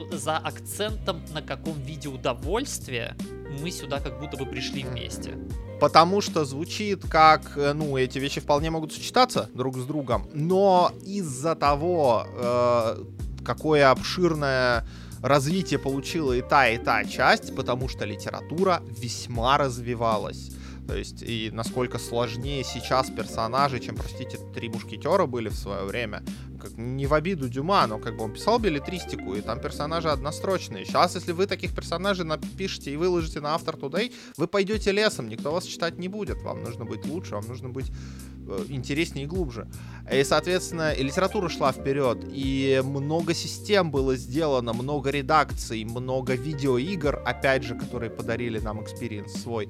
за 0.10 0.38
акцентом 0.38 1.22
на 1.34 1.42
каком 1.42 1.74
виде 1.82 2.08
удовольствия 2.08 3.18
мы 3.62 3.72
сюда 3.72 4.00
как 4.00 4.22
будто 4.22 4.38
бы 4.38 4.46
пришли 4.46 4.84
вместе. 4.84 5.34
Потому 5.82 6.22
что 6.22 6.46
звучит 6.46 7.04
как, 7.10 7.58
э, 7.58 7.74
ну, 7.74 7.98
эти 7.98 8.20
вещи 8.20 8.40
вполне 8.40 8.70
могут 8.70 8.94
сочетаться 8.94 9.50
друг 9.54 9.78
с 9.78 9.84
другом, 9.84 10.28
но 10.34 10.92
из-за 11.06 11.56
того, 11.56 12.26
э, 12.26 13.04
какое 13.44 13.92
обширное 13.92 14.86
развитие 15.22 15.80
получила 15.80 16.34
и 16.34 16.42
та, 16.42 16.70
и 16.70 16.78
та 16.78 17.04
часть, 17.06 17.56
потому 17.56 17.88
что 17.88 18.06
литература 18.06 18.82
весьма 18.88 19.58
развивалась. 19.58 20.52
То 20.88 20.96
есть, 20.96 21.22
и 21.22 21.50
насколько 21.52 22.00
сложнее 22.00 22.64
сейчас 22.64 23.10
персонажи, 23.10 23.80
чем, 23.80 23.96
простите, 23.96 24.38
три 24.56 24.70
мушкетера 24.70 25.26
были 25.26 25.50
в 25.50 25.56
свое 25.56 25.84
время. 25.84 26.24
Как, 26.62 26.78
не 26.78 27.06
в 27.06 27.14
обиду 27.14 27.50
Дюма, 27.50 27.86
но 27.88 28.00
как 28.00 28.16
бы 28.16 28.24
он 28.24 28.34
писал 28.34 28.58
беллетристику, 28.58 29.36
и 29.36 29.42
там 29.42 29.60
персонажи 29.60 30.10
однострочные. 30.10 30.86
Сейчас, 30.86 31.16
если 31.16 31.34
вы 31.34 31.46
таких 31.46 31.76
персонажей 31.76 32.24
напишите 32.24 32.92
и 32.92 32.96
выложите 32.96 33.42
на 33.42 33.54
Author 33.54 33.76
Today, 33.76 34.14
вы 34.38 34.48
пойдете 34.48 34.94
лесом, 34.94 35.28
никто 35.28 35.52
вас 35.52 35.66
читать 35.66 35.98
не 36.00 36.08
будет. 36.08 36.42
Вам 36.42 36.64
нужно 36.64 36.86
быть 36.86 37.06
лучше, 37.06 37.36
вам 37.36 37.46
нужно 37.48 37.68
быть 37.68 37.92
интереснее 38.70 39.26
и 39.26 39.28
глубже. 39.28 39.68
И, 40.12 40.24
соответственно, 40.24 40.92
и 40.92 41.04
литература 41.04 41.50
шла 41.50 41.72
вперед, 41.72 42.20
и 42.32 42.82
много 42.84 43.34
систем 43.34 43.92
было 43.92 44.16
сделано, 44.16 44.74
много 44.74 45.10
редакций, 45.10 45.84
много 45.84 46.34
видеоигр, 46.34 47.22
опять 47.26 47.64
же, 47.64 47.76
которые 47.76 48.10
подарили 48.10 48.60
нам 48.60 48.82
experience 48.82 49.34
свой. 49.34 49.70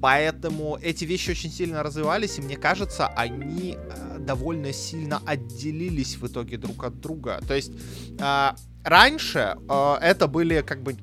Поэтому 0.00 0.78
эти 0.80 1.04
вещи 1.04 1.30
очень 1.30 1.50
сильно 1.50 1.82
развивались, 1.82 2.38
и 2.38 2.42
мне 2.42 2.56
кажется, 2.56 3.08
они 3.08 3.76
э, 3.76 4.18
довольно 4.20 4.72
сильно 4.72 5.20
отделились 5.26 6.16
в 6.16 6.26
итоге 6.26 6.56
друг 6.56 6.84
от 6.84 7.00
друга. 7.00 7.40
То 7.46 7.54
есть 7.54 7.72
э, 8.18 8.50
раньше 8.84 9.56
э, 9.68 9.96
это 10.00 10.28
были 10.28 10.62
как 10.62 10.82
бы 10.82 10.96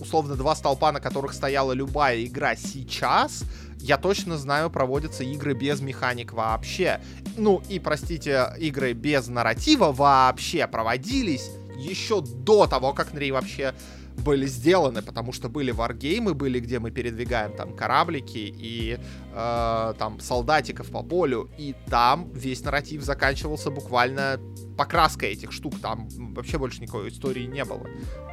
условно 0.00 0.36
два 0.36 0.54
столпа, 0.54 0.92
на 0.92 1.00
которых 1.00 1.32
стояла 1.32 1.72
любая 1.72 2.24
игра. 2.24 2.54
Сейчас 2.54 3.44
я 3.80 3.96
точно 3.96 4.36
знаю, 4.36 4.70
проводятся 4.70 5.24
игры 5.24 5.54
без 5.54 5.80
механик 5.80 6.32
вообще. 6.32 7.00
Ну 7.36 7.62
и, 7.68 7.78
простите, 7.78 8.52
игры 8.58 8.92
без 8.92 9.28
нарратива 9.28 9.92
вообще 9.92 10.66
проводились 10.66 11.50
еще 11.76 12.20
до 12.20 12.66
того, 12.66 12.92
как 12.92 13.14
Нри 13.14 13.30
вообще 13.30 13.74
были 14.18 14.46
сделаны, 14.46 15.00
потому 15.00 15.32
что 15.32 15.48
были 15.48 15.70
варгеймы, 15.70 16.34
были, 16.34 16.58
где 16.60 16.78
мы 16.78 16.90
передвигаем 16.90 17.52
там 17.52 17.74
кораблики 17.74 18.38
и 18.38 18.98
э, 19.32 19.94
там 19.98 20.20
солдатиков 20.20 20.90
по 20.90 21.02
полю, 21.02 21.48
и 21.56 21.74
там 21.86 22.30
весь 22.32 22.62
нарратив 22.62 23.02
заканчивался 23.02 23.70
буквально 23.70 24.40
покраской 24.76 25.30
этих 25.30 25.52
штук, 25.52 25.74
там 25.80 26.08
вообще 26.34 26.58
больше 26.58 26.82
никакой 26.82 27.08
истории 27.08 27.46
не 27.46 27.64
было. 27.64 27.86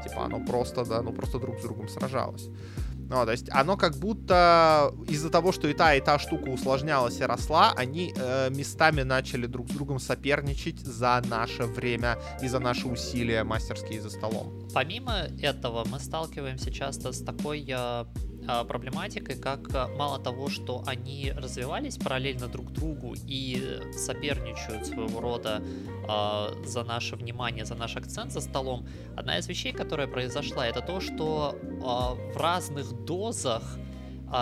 Типа 0.03 0.25
оно 0.25 0.43
просто, 0.43 0.85
да, 0.85 1.01
ну 1.01 1.13
просто 1.13 1.39
друг 1.39 1.59
с 1.59 1.61
другом 1.61 1.87
сражалось. 1.87 2.49
Ну, 3.09 3.25
то 3.25 3.31
есть 3.31 3.49
оно 3.51 3.77
как 3.77 3.97
будто 3.97 4.93
из-за 5.07 5.29
того, 5.29 5.51
что 5.51 5.67
и 5.67 5.73
та, 5.73 5.95
и 5.95 6.01
та 6.01 6.19
штука 6.19 6.49
усложнялась 6.49 7.19
и 7.19 7.23
росла, 7.23 7.73
они 7.75 8.13
э, 8.15 8.49
местами 8.49 9.03
начали 9.03 9.45
друг 9.45 9.69
с 9.69 9.73
другом 9.73 9.99
соперничать 9.99 10.79
за 10.79 11.21
наше 11.29 11.63
время 11.63 12.17
и 12.41 12.47
за 12.47 12.59
наши 12.59 12.87
усилия 12.87 13.43
мастерские 13.43 14.01
за 14.01 14.09
столом. 14.09 14.67
Помимо 14.73 15.27
этого, 15.41 15.85
мы 15.85 15.99
сталкиваемся 15.99 16.71
часто 16.71 17.11
с 17.11 17.21
такой 17.21 17.65
э, 17.67 18.05
проблематикой, 18.63 19.35
как 19.35 19.73
а, 19.73 19.87
мало 19.87 20.19
того, 20.19 20.49
что 20.49 20.83
они 20.85 21.33
развивались 21.35 21.97
параллельно 21.97 22.47
друг 22.47 22.71
другу 22.71 23.15
и 23.27 23.81
соперничают 23.93 24.85
своего 24.85 25.19
рода 25.19 25.61
э, 26.07 26.65
за 26.65 26.83
наше 26.83 27.15
внимание, 27.15 27.65
за 27.65 27.75
наш 27.75 27.95
акцент 27.95 28.31
за 28.31 28.41
столом, 28.41 28.87
одна 29.15 29.37
из 29.37 29.47
вещей, 29.47 29.71
которая 29.71 30.07
произошла, 30.07 30.67
это 30.67 30.81
то, 30.81 30.99
что 30.99 31.55
э, 31.61 32.33
в 32.33 32.37
разных 32.37 33.05
дозах 33.05 33.63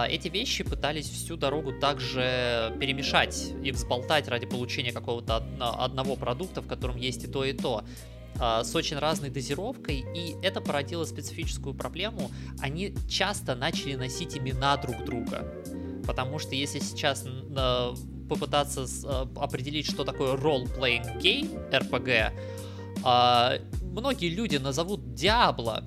эти 0.10 0.30
вещи 0.30 0.64
пытались 0.64 1.10
всю 1.10 1.36
дорогу 1.36 1.74
также 1.74 2.74
перемешать 2.80 3.52
и 3.62 3.72
взболтать 3.72 4.30
ради 4.30 4.46
получения 4.46 4.94
какого-то 4.94 5.46
одного 5.60 6.16
продукта, 6.16 6.62
в 6.62 6.68
котором 6.68 6.96
есть 6.96 7.26
и 7.26 7.28
то, 7.28 7.44
и 7.44 7.52
то. 7.52 7.84
А, 8.40 8.64
с 8.64 8.76
очень 8.76 8.98
разной 8.98 9.30
дозировкой, 9.30 10.06
и 10.16 10.36
это 10.42 10.62
породило 10.62 11.06
специфическую 11.06 11.74
проблему. 11.76 12.32
Они 12.60 12.94
часто 13.08 13.56
начали 13.56 13.96
носить 13.96 14.38
имена 14.38 14.78
друг 14.78 15.04
друга. 15.06 15.46
Потому 16.06 16.40
что 16.40 16.56
если 16.56 16.80
сейчас 16.80 17.26
попытаться 18.28 18.86
э, 18.86 19.26
определить, 19.40 19.86
что 19.86 20.04
такое 20.04 20.36
role-playing 20.36 21.22
game, 21.22 21.70
RPG, 21.72 22.32
э, 23.06 23.60
многие 23.82 24.30
люди 24.30 24.58
назовут 24.58 25.02
Diablo 25.02 25.84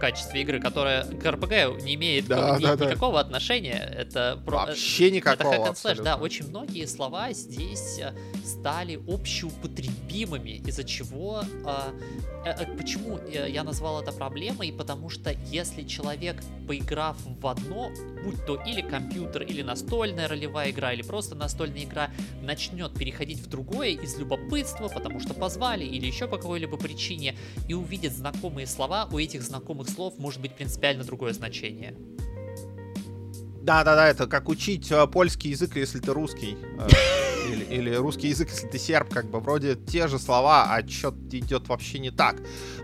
качестве 0.00 0.40
игры, 0.40 0.60
которая 0.60 1.04
к 1.04 1.24
RPG 1.24 1.82
не 1.82 1.94
имеет 1.94 2.26
да, 2.26 2.56
ни, 2.58 2.64
да, 2.64 2.74
никакого 2.74 3.14
да. 3.14 3.20
отношения. 3.20 3.94
Это 3.96 4.42
вообще 4.44 5.10
никакого. 5.10 5.52
Это 5.52 5.70
hack 5.70 6.02
Да, 6.02 6.16
очень 6.16 6.48
многие 6.48 6.86
слова 6.86 7.32
здесь 7.32 8.00
э, 8.00 8.12
стали 8.44 8.98
общеупотребимыми, 9.06 10.62
из-за 10.66 10.84
чего 10.84 11.42
э, 11.64 12.46
э, 12.46 12.76
почему 12.76 13.20
я 13.28 13.62
назвал 13.62 14.02
это 14.02 14.12
проблемой, 14.12 14.72
потому 14.72 15.10
что 15.10 15.34
если 15.46 15.82
человек, 15.82 16.36
поиграв 16.66 17.16
в 17.24 17.46
одно, 17.46 17.90
будь 18.24 18.44
то 18.46 18.56
или 18.66 18.80
компьютер, 18.80 19.42
или 19.42 19.62
настольная 19.62 20.28
ролевая 20.28 20.70
игра, 20.70 20.92
или 20.92 21.02
просто 21.02 21.34
настольная 21.34 21.84
игра, 21.84 22.10
начнет 22.42 22.94
переходить 22.94 23.40
в 23.40 23.48
другое 23.48 23.90
из 23.90 24.16
любопытства, 24.18 24.88
потому 24.88 25.20
что 25.20 25.34
позвали, 25.34 25.84
или 25.84 26.06
еще 26.06 26.26
по 26.26 26.38
какой-либо 26.38 26.78
причине, 26.78 27.36
и 27.68 27.74
увидит 27.74 28.12
знакомые 28.12 28.66
слова, 28.66 29.08
у 29.12 29.18
этих 29.18 29.42
знакомых 29.42 29.89
слов 29.90 30.14
может 30.18 30.40
быть 30.40 30.54
принципиально 30.54 31.04
другое 31.04 31.32
значение. 31.32 31.94
Да, 33.62 33.84
да, 33.84 33.94
да, 33.94 34.08
это 34.08 34.26
как 34.26 34.48
учить 34.48 34.90
э, 34.90 35.06
польский 35.06 35.50
язык, 35.50 35.76
если 35.76 35.98
ты 35.98 36.12
русский. 36.12 36.56
Э, 36.78 36.88
или, 37.52 37.64
или 37.64 37.94
русский 37.94 38.28
язык, 38.28 38.48
если 38.50 38.66
ты 38.66 38.78
серб, 38.78 39.12
как 39.12 39.26
бы 39.30 39.38
вроде 39.40 39.76
те 39.76 40.08
же 40.08 40.18
слова, 40.18 40.74
а 40.74 40.86
что-то 40.88 41.38
идет 41.38 41.68
вообще 41.68 41.98
не 41.98 42.10
так. 42.10 42.36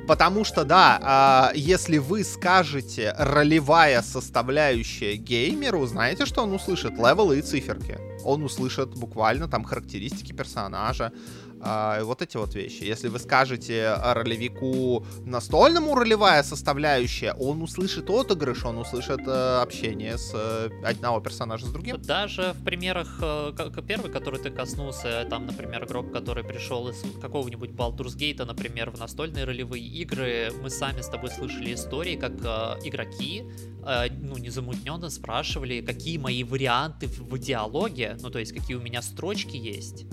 Потому 0.06 0.44
что, 0.44 0.64
да, 0.64 1.52
э, 1.54 1.58
если 1.58 1.98
вы 1.98 2.24
скажете 2.24 3.14
ролевая 3.16 4.02
составляющая 4.02 5.16
геймеру, 5.16 5.86
знаете, 5.86 6.26
что 6.26 6.42
он 6.42 6.52
услышит? 6.52 6.92
Левелы 6.92 7.38
и 7.38 7.42
циферки. 7.42 7.98
Он 8.24 8.42
услышит 8.42 8.90
буквально 8.90 9.48
там 9.48 9.64
характеристики 9.64 10.32
персонажа, 10.32 11.12
а, 11.60 12.02
вот 12.04 12.22
эти 12.22 12.36
вот 12.36 12.54
вещи. 12.54 12.84
Если 12.84 13.08
вы 13.08 13.18
скажете 13.18 13.94
ролевику 14.02 15.04
настольному 15.24 15.94
ролевая 15.94 16.42
составляющая, 16.42 17.32
он 17.34 17.62
услышит 17.62 18.10
отыгрыш, 18.10 18.64
он 18.64 18.78
услышит 18.78 19.20
э, 19.26 19.60
общение 19.62 20.18
с 20.18 20.32
э, 20.34 20.70
одного 20.84 21.20
персонажа 21.20 21.66
с 21.66 21.70
другим. 21.70 22.00
Даже 22.02 22.52
в 22.52 22.64
примерах, 22.64 23.18
э, 23.20 23.52
как 23.56 23.84
первый, 23.86 24.10
который 24.10 24.40
ты 24.40 24.50
коснулся, 24.50 25.26
там, 25.28 25.46
например, 25.46 25.84
игрок, 25.84 26.12
который 26.12 26.44
пришел 26.44 26.88
из 26.88 27.02
какого-нибудь 27.20 27.70
Baldur's 27.70 28.16
Gate, 28.16 28.44
например, 28.44 28.90
в 28.90 28.98
настольные 28.98 29.44
ролевые 29.44 29.84
игры, 29.84 30.52
мы 30.62 30.70
сами 30.70 31.00
с 31.00 31.08
тобой 31.08 31.30
слышали 31.30 31.74
истории, 31.74 32.16
как 32.16 32.32
э, 32.32 32.86
игроки, 32.86 33.44
э, 33.86 34.08
ну, 34.10 34.36
незамутненно 34.36 35.10
спрашивали, 35.10 35.80
какие 35.80 36.18
мои 36.18 36.44
варианты 36.44 37.06
в, 37.06 37.20
в 37.30 37.38
диалоге, 37.38 38.16
ну, 38.20 38.30
то 38.30 38.38
есть, 38.38 38.52
какие 38.52 38.76
у 38.76 38.80
меня 38.80 39.02
строчки 39.02 39.56
есть. 39.56 40.06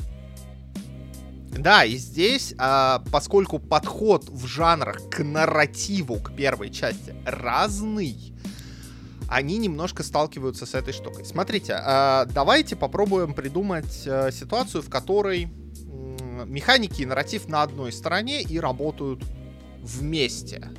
Да, 1.57 1.85
и 1.85 1.97
здесь, 1.97 2.55
а, 2.57 3.03
поскольку 3.11 3.59
подход 3.59 4.27
в 4.29 4.47
жанрах 4.47 5.09
к 5.09 5.23
нарративу, 5.23 6.15
к 6.15 6.35
первой 6.35 6.71
части 6.71 7.15
разный, 7.25 8.33
они 9.29 9.57
немножко 9.57 10.03
сталкиваются 10.03 10.65
с 10.65 10.73
этой 10.73 10.93
штукой. 10.93 11.25
Смотрите, 11.25 11.73
а, 11.75 12.25
давайте 12.25 12.75
попробуем 12.75 13.33
придумать 13.33 14.03
а, 14.05 14.31
ситуацию, 14.31 14.81
в 14.81 14.89
которой 14.89 15.51
механики 16.45 17.03
и 17.03 17.05
нарратив 17.05 17.47
на 17.47 17.63
одной 17.63 17.91
стороне 17.91 18.41
и 18.41 18.59
работают 18.59 19.23
вместе. 19.81 20.69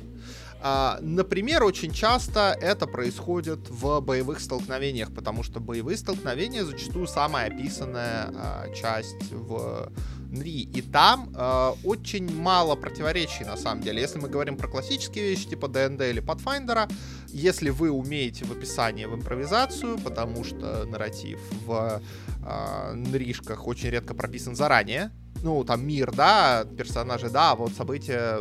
А, 0.61 0.99
например, 1.01 1.63
очень 1.63 1.91
часто 1.91 2.57
это 2.61 2.87
происходит 2.87 3.69
в 3.69 3.99
боевых 4.01 4.39
столкновениях, 4.39 5.13
потому 5.13 5.43
что 5.43 5.59
боевые 5.59 5.97
столкновения 5.97 6.63
зачастую 6.63 7.07
самая 7.07 7.47
описанная 7.47 8.73
часть 8.73 9.31
в 9.31 9.91
Нри. 10.35 10.61
И 10.61 10.81
там 10.81 11.29
э, 11.35 11.71
очень 11.83 12.33
мало 12.33 12.75
противоречий, 12.75 13.45
на 13.45 13.57
самом 13.57 13.81
деле. 13.81 14.01
Если 14.01 14.19
мы 14.19 14.29
говорим 14.29 14.57
про 14.57 14.67
классические 14.67 15.29
вещи, 15.29 15.49
типа 15.49 15.67
ДНД 15.67 16.01
или 16.01 16.21
Pathfinder, 16.21 16.91
если 17.29 17.69
вы 17.69 17.89
умеете 17.89 18.45
в 18.45 18.51
описании 18.51 19.05
в 19.05 19.15
импровизацию, 19.15 19.97
потому 19.99 20.43
что 20.43 20.85
нарратив 20.85 21.39
в 21.65 22.01
э, 22.45 22.93
Нришках 22.93 23.67
очень 23.67 23.89
редко 23.89 24.13
прописан 24.13 24.55
заранее, 24.55 25.11
ну, 25.43 25.63
там 25.63 25.85
мир, 25.85 26.11
да, 26.11 26.65
персонажи, 26.77 27.29
да, 27.29 27.51
а 27.51 27.55
вот 27.55 27.73
события 27.73 28.39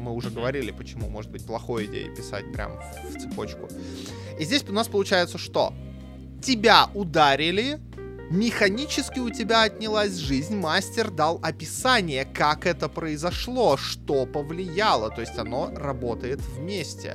мы 0.00 0.12
уже 0.12 0.30
говорили, 0.30 0.70
почему 0.70 1.08
может 1.08 1.30
быть 1.30 1.44
плохой 1.44 1.86
идеей 1.86 2.14
писать 2.14 2.50
прям 2.52 2.72
в 3.04 3.18
цепочку. 3.18 3.68
И 4.38 4.44
здесь 4.44 4.64
у 4.68 4.72
нас 4.72 4.88
получается 4.88 5.38
что? 5.38 5.74
Тебя 6.42 6.88
ударили, 6.94 7.80
Механически 8.30 9.20
у 9.20 9.30
тебя 9.30 9.62
отнялась 9.62 10.16
жизнь, 10.16 10.54
мастер 10.54 11.10
дал 11.10 11.40
описание, 11.42 12.26
как 12.26 12.66
это 12.66 12.90
произошло, 12.90 13.78
что 13.78 14.26
повлияло, 14.26 15.10
то 15.10 15.22
есть 15.22 15.38
оно 15.38 15.72
работает 15.74 16.40
вместе. 16.40 17.14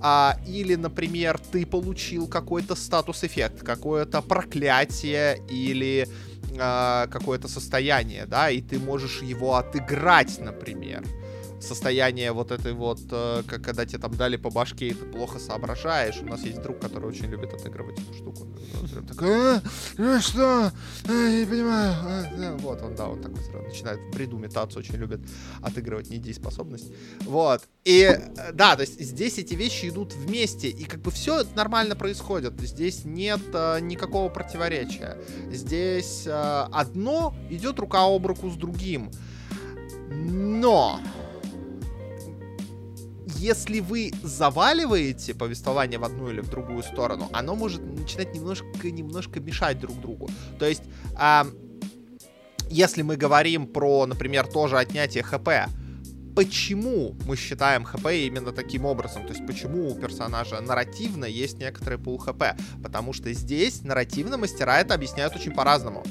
А, 0.00 0.38
или, 0.46 0.74
например, 0.74 1.38
ты 1.38 1.66
получил 1.66 2.28
какой-то 2.28 2.76
статус-эффект, 2.76 3.62
какое-то 3.62 4.22
проклятие 4.22 5.38
или 5.50 6.08
а, 6.58 7.08
какое-то 7.08 7.46
состояние, 7.46 8.24
да, 8.24 8.48
и 8.48 8.62
ты 8.62 8.78
можешь 8.78 9.20
его 9.20 9.56
отыграть, 9.56 10.38
например. 10.40 11.04
Состояние 11.64 12.32
вот 12.32 12.50
этой 12.50 12.72
вот, 12.72 13.00
э, 13.10 13.42
как 13.46 13.64
когда 13.64 13.86
тебе 13.86 13.98
там 13.98 14.14
дали 14.14 14.36
по 14.36 14.50
башке, 14.50 14.88
и 14.88 14.94
ты 14.94 15.04
плохо 15.06 15.38
соображаешь. 15.38 16.20
У 16.22 16.26
нас 16.26 16.42
есть 16.42 16.62
друг, 16.62 16.78
который 16.78 17.08
очень 17.08 17.26
любит 17.26 17.52
отыгрывать 17.52 17.98
эту 17.98 18.14
штуку. 18.14 18.46
Он 18.96 19.06
такой, 19.06 19.56
а, 19.98 20.20
что? 20.20 20.72
А, 21.08 21.30
не 21.30 21.44
понимаю. 21.46 22.58
Вот 22.58 22.82
он, 22.82 22.94
да, 22.94 23.08
он 23.08 23.20
такой 23.20 23.42
сразу 23.42 23.66
начинает 23.66 23.98
в 23.98 24.14
бреду 24.14 24.36
метаться, 24.36 24.78
очень 24.78 24.94
любит 24.94 25.20
отыгрывать 25.60 26.10
недееспособность. 26.10 26.92
Вот. 27.22 27.62
И 27.84 28.10
да, 28.52 28.76
то 28.76 28.82
есть 28.82 29.00
здесь 29.00 29.38
эти 29.38 29.54
вещи 29.54 29.88
идут 29.88 30.14
вместе, 30.14 30.68
и 30.68 30.84
как 30.84 31.00
бы 31.00 31.10
все 31.10 31.44
нормально 31.56 31.96
происходит. 31.96 32.60
Здесь 32.60 33.04
нет 33.04 33.40
а, 33.52 33.78
никакого 33.78 34.28
противоречия. 34.28 35.18
Здесь 35.50 36.26
а, 36.28 36.68
одно 36.72 37.34
идет 37.50 37.78
рука 37.78 38.04
об 38.04 38.26
руку 38.26 38.50
с 38.50 38.54
другим. 38.54 39.10
Но 40.10 41.00
если 43.44 43.80
вы 43.80 44.10
заваливаете 44.22 45.34
повествование 45.34 45.98
в 45.98 46.04
одну 46.04 46.30
или 46.30 46.40
в 46.40 46.48
другую 46.48 46.82
сторону, 46.82 47.28
оно 47.32 47.54
может 47.54 47.82
начинать 47.82 48.34
немножко, 48.34 48.90
немножко 48.90 49.38
мешать 49.38 49.78
друг 49.78 50.00
другу. 50.00 50.30
То 50.58 50.66
есть, 50.66 50.82
э, 51.20 51.42
если 52.70 53.02
мы 53.02 53.16
говорим 53.16 53.66
про, 53.66 54.06
например, 54.06 54.46
тоже 54.46 54.78
отнятие 54.78 55.22
ХП, 55.22 55.68
почему 56.34 57.14
мы 57.26 57.36
считаем 57.36 57.84
ХП 57.84 58.06
именно 58.12 58.52
таким 58.52 58.86
образом? 58.86 59.26
То 59.26 59.34
есть 59.34 59.46
почему 59.46 59.90
у 59.90 59.94
персонажа 59.94 60.60
нарративно 60.62 61.26
есть 61.26 61.58
некоторый 61.58 61.98
пул 61.98 62.16
ХП? 62.16 62.56
Потому 62.82 63.12
что 63.12 63.30
здесь 63.34 63.82
нарративно 63.82 64.38
мастера 64.38 64.80
это 64.80 64.94
объясняют 64.94 65.36
очень 65.36 65.52
по-разному. 65.52 66.02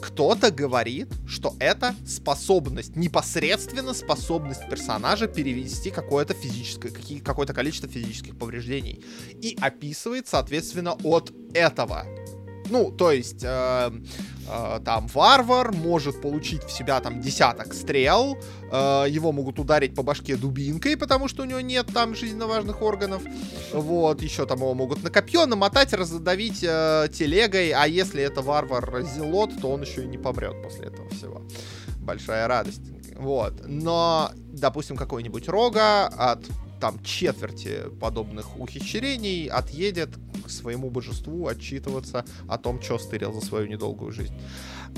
Кто-то 0.00 0.50
говорит, 0.50 1.08
что 1.26 1.54
это 1.58 1.94
способность, 2.06 2.96
непосредственно 2.96 3.94
способность 3.94 4.68
персонажа 4.68 5.26
перевести 5.26 5.90
какое-то 5.90 6.34
физическое, 6.34 6.92
какое-то 7.20 7.54
количество 7.54 7.88
физических 7.88 8.38
повреждений. 8.38 9.04
И 9.42 9.56
описывает, 9.60 10.28
соответственно, 10.28 10.96
от 11.04 11.32
этого. 11.54 12.04
Ну, 12.70 12.90
то 12.90 13.10
есть, 13.10 13.42
э, 13.42 13.90
э, 14.48 14.80
там, 14.84 15.06
варвар 15.08 15.72
может 15.72 16.20
получить 16.20 16.64
в 16.64 16.70
себя 16.70 17.00
там 17.00 17.20
десяток 17.20 17.74
стрел, 17.74 18.36
э, 18.70 19.04
его 19.08 19.32
могут 19.32 19.58
ударить 19.58 19.94
по 19.94 20.02
башке 20.02 20.36
дубинкой, 20.36 20.96
потому 20.96 21.28
что 21.28 21.42
у 21.42 21.46
него 21.46 21.60
нет 21.60 21.86
там 21.92 22.14
жизненно 22.14 22.46
важных 22.46 22.82
органов. 22.82 23.22
Вот, 23.72 24.22
еще 24.22 24.46
там 24.46 24.58
его 24.58 24.74
могут 24.74 25.02
на 25.02 25.10
копье 25.10 25.46
намотать, 25.46 25.92
раздавить 25.92 26.62
э, 26.62 27.08
телегой, 27.12 27.70
а 27.70 27.86
если 27.86 28.22
это 28.22 28.42
варвар 28.42 29.02
Зелот, 29.02 29.50
то 29.60 29.70
он 29.70 29.82
еще 29.82 30.04
и 30.04 30.06
не 30.06 30.18
помрет 30.18 30.62
после 30.62 30.86
этого 30.86 31.08
всего. 31.10 31.42
Большая 31.98 32.48
радость. 32.48 32.82
Вот. 33.18 33.66
Но, 33.66 34.30
допустим, 34.52 34.96
какой-нибудь 34.96 35.48
рога 35.48 36.06
от 36.06 36.40
там 36.80 37.02
четверти 37.02 37.90
подобных 38.00 38.58
ухищрений 38.58 39.46
отъедет 39.46 40.10
к 40.44 40.50
своему 40.50 40.90
божеству 40.90 41.46
отчитываться 41.46 42.24
о 42.48 42.58
том, 42.58 42.80
что 42.80 42.98
стырил 42.98 43.32
за 43.32 43.44
свою 43.44 43.66
недолгую 43.66 44.12
жизнь. 44.12 44.34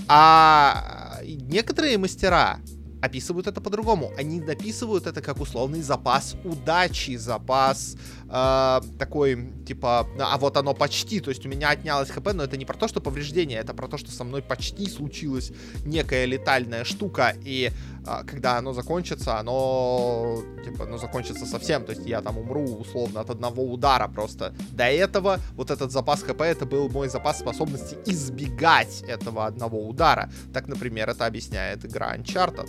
А 0.08 1.18
некоторые 1.24 1.98
мастера 1.98 2.60
описывают 3.00 3.46
это 3.46 3.60
по-другому. 3.60 4.12
Они 4.18 4.40
дописывают 4.40 5.06
это 5.06 5.22
как 5.22 5.40
условный 5.40 5.82
запас 5.82 6.36
удачи, 6.44 7.16
запас 7.16 7.96
э, 8.28 8.80
такой, 8.98 9.52
типа, 9.66 10.06
а 10.18 10.38
вот 10.38 10.56
оно 10.56 10.74
почти, 10.74 11.20
то 11.20 11.30
есть 11.30 11.46
у 11.46 11.48
меня 11.48 11.70
отнялось 11.70 12.10
хп, 12.10 12.32
но 12.34 12.44
это 12.44 12.56
не 12.56 12.64
про 12.64 12.76
то, 12.76 12.88
что 12.88 13.00
повреждение, 13.00 13.58
это 13.58 13.74
про 13.74 13.88
то, 13.88 13.98
что 13.98 14.10
со 14.10 14.24
мной 14.24 14.42
почти 14.42 14.88
случилась 14.88 15.52
некая 15.84 16.26
летальная 16.26 16.84
штука, 16.84 17.34
и 17.44 17.70
э, 18.06 18.24
когда 18.26 18.58
оно 18.58 18.72
закончится, 18.72 19.38
оно, 19.38 20.42
типа, 20.64 20.84
оно 20.84 20.98
закончится 20.98 21.46
совсем, 21.46 21.84
то 21.84 21.92
есть 21.92 22.06
я 22.06 22.20
там 22.20 22.38
умру 22.38 22.64
условно 22.76 23.20
от 23.20 23.30
одного 23.30 23.64
удара 23.64 24.08
просто. 24.08 24.54
До 24.72 24.84
этого 24.84 25.38
вот 25.54 25.70
этот 25.70 25.90
запас 25.92 26.22
хп, 26.22 26.40
это 26.42 26.66
был 26.66 26.88
мой 26.88 27.08
запас 27.08 27.38
способности 27.40 27.96
избегать 28.06 29.02
этого 29.08 29.46
одного 29.46 29.86
удара. 29.88 30.30
Так, 30.52 30.68
например, 30.68 31.08
это 31.08 31.26
объясняет 31.26 31.84
игра 31.84 32.16
Uncharted, 32.16 32.68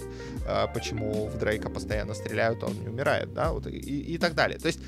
почему 0.74 1.28
в 1.28 1.38
Дрейка 1.38 1.70
постоянно 1.70 2.14
стреляют, 2.14 2.64
а 2.64 2.68
он 2.68 2.80
не 2.82 2.88
умирает, 2.88 3.34
да, 3.34 3.52
вот 3.54 3.68
и, 3.68 3.78
и 3.78 4.18
так 4.18 4.34
далее. 4.34 4.60
То 4.60 4.68
есть 4.68 4.80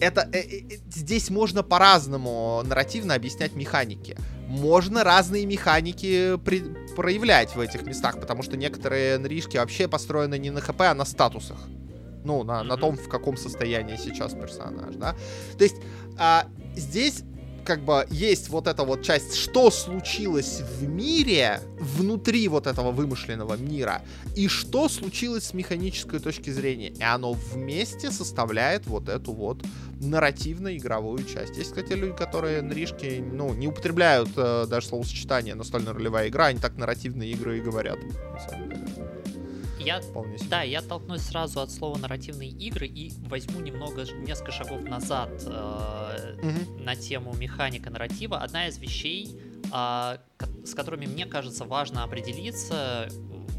это 0.00 0.28
э, 0.32 0.38
э, 0.38 0.60
э, 0.70 0.78
здесь 0.88 1.30
можно 1.30 1.62
по-разному 1.62 2.62
нарративно 2.64 3.14
объяснять 3.14 3.54
механики. 3.54 4.16
Можно 4.48 5.04
разные 5.04 5.46
механики 5.46 6.36
при, 6.44 6.60
проявлять 6.96 7.54
в 7.54 7.60
этих 7.60 7.82
местах, 7.82 8.18
потому 8.18 8.42
что 8.42 8.56
некоторые 8.56 9.18
нришки 9.18 9.58
вообще 9.58 9.86
построены 9.88 10.38
не 10.38 10.50
на 10.50 10.60
ХП, 10.60 10.80
а 10.80 10.94
на 10.94 11.04
статусах. 11.04 11.58
Ну, 12.24 12.42
на, 12.42 12.62
на 12.62 12.76
том, 12.76 12.96
в 12.96 13.08
каком 13.08 13.36
состоянии 13.36 13.96
сейчас 13.96 14.34
персонаж, 14.34 14.94
да. 14.96 15.14
То 15.56 15.64
есть 15.64 15.76
а, 16.18 16.46
здесь 16.76 17.22
как 17.70 17.84
бы 17.84 18.04
есть 18.10 18.48
вот 18.48 18.66
эта 18.66 18.82
вот 18.82 19.04
часть, 19.04 19.36
что 19.36 19.70
случилось 19.70 20.60
в 20.60 20.88
мире, 20.88 21.60
внутри 21.78 22.48
вот 22.48 22.66
этого 22.66 22.90
вымышленного 22.90 23.54
мира, 23.54 24.02
и 24.34 24.48
что 24.48 24.88
случилось 24.88 25.44
с 25.44 25.54
механической 25.54 26.18
точки 26.18 26.50
зрения. 26.50 26.88
И 26.88 27.02
оно 27.04 27.34
вместе 27.34 28.10
составляет 28.10 28.88
вот 28.88 29.08
эту 29.08 29.32
вот 29.32 29.62
нарративно-игровую 30.00 31.22
часть. 31.32 31.56
Есть, 31.58 31.70
кстати, 31.70 31.92
люди, 31.92 32.16
которые 32.16 32.60
нришки, 32.60 33.24
ну, 33.24 33.54
не 33.54 33.68
употребляют 33.68 34.30
э, 34.36 34.66
даже 34.68 34.88
словосочетание 34.88 35.54
настольно-ролевая 35.54 36.28
игра, 36.28 36.46
они 36.46 36.58
так 36.58 36.76
нарративные 36.76 37.30
игры 37.30 37.58
и 37.58 37.60
говорят, 37.60 38.00
на 38.32 38.40
самом 38.40 38.68
деле 38.68 39.19
я, 39.80 40.00
да, 40.48 40.62
я 40.62 40.82
толкнусь 40.82 41.22
сразу 41.22 41.60
от 41.60 41.70
слова 41.70 41.98
нарративные 41.98 42.50
игры 42.50 42.86
и 42.86 43.12
возьму 43.28 43.60
немного, 43.60 44.04
несколько 44.12 44.52
шагов 44.52 44.82
назад 44.82 45.30
э, 45.46 46.36
угу. 46.38 46.82
на 46.82 46.94
тему 46.96 47.34
механика 47.34 47.90
нарратива. 47.90 48.38
Одна 48.38 48.68
из 48.68 48.78
вещей, 48.78 49.40
э, 49.72 50.18
с 50.64 50.74
которыми 50.74 51.06
мне 51.06 51.26
кажется 51.26 51.64
важно 51.64 52.04
определиться, 52.04 53.08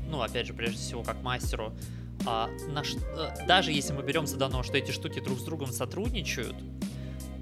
ну, 0.10 0.22
опять 0.22 0.48
же, 0.48 0.54
прежде 0.54 0.78
всего, 0.78 1.04
как 1.04 1.22
мастеру, 1.22 1.74
э, 2.22 2.24
на, 2.26 2.84
э, 2.84 3.48
даже 3.48 3.72
если 3.72 3.94
мы 3.94 4.04
берем 4.04 4.28
за 4.28 4.38
дано, 4.38 4.64
что 4.64 4.78
эти 4.78 4.92
штуки 4.92 5.20
друг 5.20 5.40
с 5.40 5.44
другом 5.44 5.72
сотрудничают, 5.72 6.56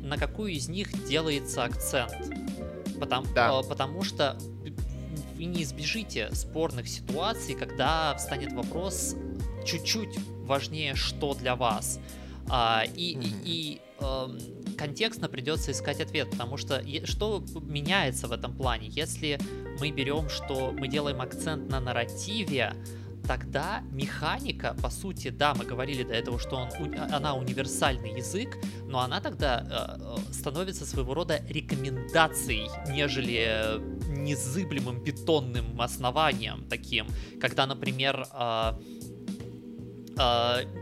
на 0.01 0.17
какую 0.17 0.53
из 0.53 0.69
них 0.69 0.89
делается 1.07 1.63
акцент. 1.63 2.13
Потому, 2.99 3.27
да. 3.33 3.59
э, 3.59 3.67
потому 3.67 4.03
что 4.03 4.37
вы 5.39 5.45
не 5.45 5.63
избежите 5.63 6.29
спорных 6.33 6.89
ситуаций, 6.89 7.55
когда 7.55 8.13
встанет 8.15 8.51
вопрос 8.51 9.15
чуть-чуть 9.65 10.19
важнее, 10.45 10.95
что 10.95 11.33
для 11.33 11.55
вас. 11.55 12.01
А, 12.49 12.83
и, 12.95 13.15
mm-hmm. 13.15 13.43
и, 13.45 13.71
и 13.71 13.81
э, 14.01 14.75
контекстно 14.77 15.29
придется 15.29 15.71
искать 15.71 16.01
ответ, 16.01 16.29
потому 16.31 16.57
что 16.57 16.83
что 17.05 17.41
меняется 17.61 18.27
в 18.27 18.33
этом 18.33 18.53
плане? 18.53 18.87
Если 18.87 19.39
мы 19.79 19.91
берем, 19.91 20.29
что 20.29 20.73
мы 20.73 20.89
делаем 20.89 21.21
акцент 21.21 21.69
на 21.69 21.79
нарративе, 21.79 22.73
тогда 23.29 23.83
механика, 23.91 24.75
по 24.81 24.89
сути, 24.89 25.29
да, 25.29 25.53
мы 25.53 25.63
говорили 25.63 26.01
до 26.01 26.13
этого, 26.15 26.39
что 26.39 26.55
он, 26.55 26.69
она 27.13 27.35
универсальный 27.35 28.17
язык, 28.17 28.57
но 28.87 29.01
она 29.01 29.21
тогда 29.21 29.63
э, 29.69 30.29
э, 30.29 30.33
становится 30.33 30.83
своего 30.83 31.13
рода 31.13 31.39
рекомендацией, 31.47 32.71
нежели 32.91 33.79
незыблемым 34.09 35.03
бетонным 35.03 35.79
основанием 35.79 36.65
таким, 36.69 37.05
когда, 37.39 37.67
например, 37.67 38.25
э, 38.33 38.73
э, 40.17 40.78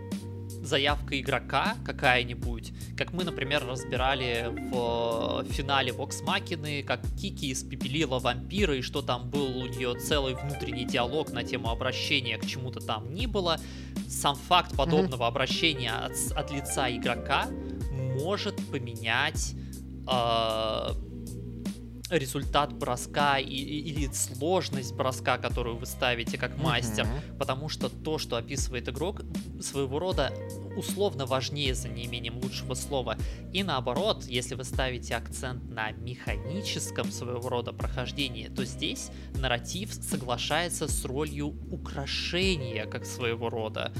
заявка 0.67 1.19
игрока 1.19 1.75
какая-нибудь, 1.85 2.73
как 2.95 3.13
мы, 3.13 3.23
например, 3.23 3.65
разбирали 3.65 4.51
в 4.71 5.45
финале 5.51 5.91
Vox 5.91 6.23
Machina, 6.23 6.83
как 6.83 7.01
Кики 7.19 7.51
испепелила 7.51 8.19
вампира, 8.19 8.75
и 8.75 8.81
что 8.81 9.01
там 9.01 9.29
был 9.29 9.57
у 9.57 9.65
нее 9.65 9.95
целый 9.99 10.35
внутренний 10.35 10.85
диалог 10.85 11.31
на 11.31 11.43
тему 11.43 11.69
обращения 11.69 12.37
к 12.37 12.45
чему-то 12.45 12.79
там 12.79 13.13
ни 13.13 13.25
было. 13.25 13.59
Сам 14.07 14.35
факт 14.35 14.75
подобного 14.75 15.23
mm-hmm. 15.23 15.27
обращения 15.27 15.91
от, 15.91 16.13
от 16.35 16.51
лица 16.51 16.89
игрока 16.89 17.47
может 18.21 18.55
поменять 18.69 19.53
э, 20.07 21.06
результат 22.09 22.73
броска 22.73 23.37
и, 23.39 23.53
или 23.53 24.11
сложность 24.13 24.93
броска, 24.93 25.37
которую 25.37 25.77
вы 25.77 25.85
ставите 25.85 26.37
как 26.37 26.57
мастер, 26.57 27.05
mm-hmm. 27.05 27.37
потому 27.37 27.69
что 27.69 27.89
то, 27.89 28.17
что 28.17 28.37
описывает 28.37 28.87
игрок, 28.89 29.21
своего 29.61 29.99
рода 29.99 30.31
условно 30.75 31.25
важнее 31.25 31.73
за 31.73 31.89
неимением 31.89 32.37
лучшего 32.37 32.75
слова. 32.75 33.17
И 33.51 33.63
наоборот, 33.63 34.25
если 34.25 34.55
вы 34.55 34.63
ставите 34.63 35.15
акцент 35.15 35.69
на 35.69 35.91
механическом 35.91 37.11
своего 37.11 37.49
рода 37.49 37.73
прохождении, 37.73 38.47
то 38.47 38.63
здесь 38.63 39.09
нарратив 39.35 39.93
соглашается 39.93 40.87
с 40.87 41.05
ролью 41.05 41.55
украшения 41.71 42.85
как 42.85 43.05
своего 43.05 43.49
рода. 43.49 43.91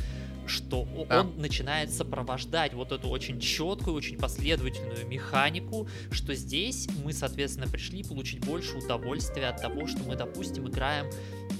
Что 0.48 0.88
да. 1.08 1.22
он 1.22 1.38
начинает 1.38 1.92
сопровождать 1.92 2.74
вот 2.74 2.92
эту 2.92 3.10
очень 3.10 3.40
четкую, 3.40 3.96
очень 3.96 4.18
последовательную 4.18 5.08
механику, 5.08 5.88
что 6.12 6.34
здесь 6.34 6.88
мы, 7.04 7.14
соответственно, 7.14 7.68
пришли 7.68 8.04
получить 8.04 8.46
больше 8.46 8.78
удовольствия 8.78 9.48
от 9.48 9.62
того, 9.62 9.88
что 9.88 10.00
мы, 10.04 10.16
допустим, 10.16 10.68
играем 10.68 11.08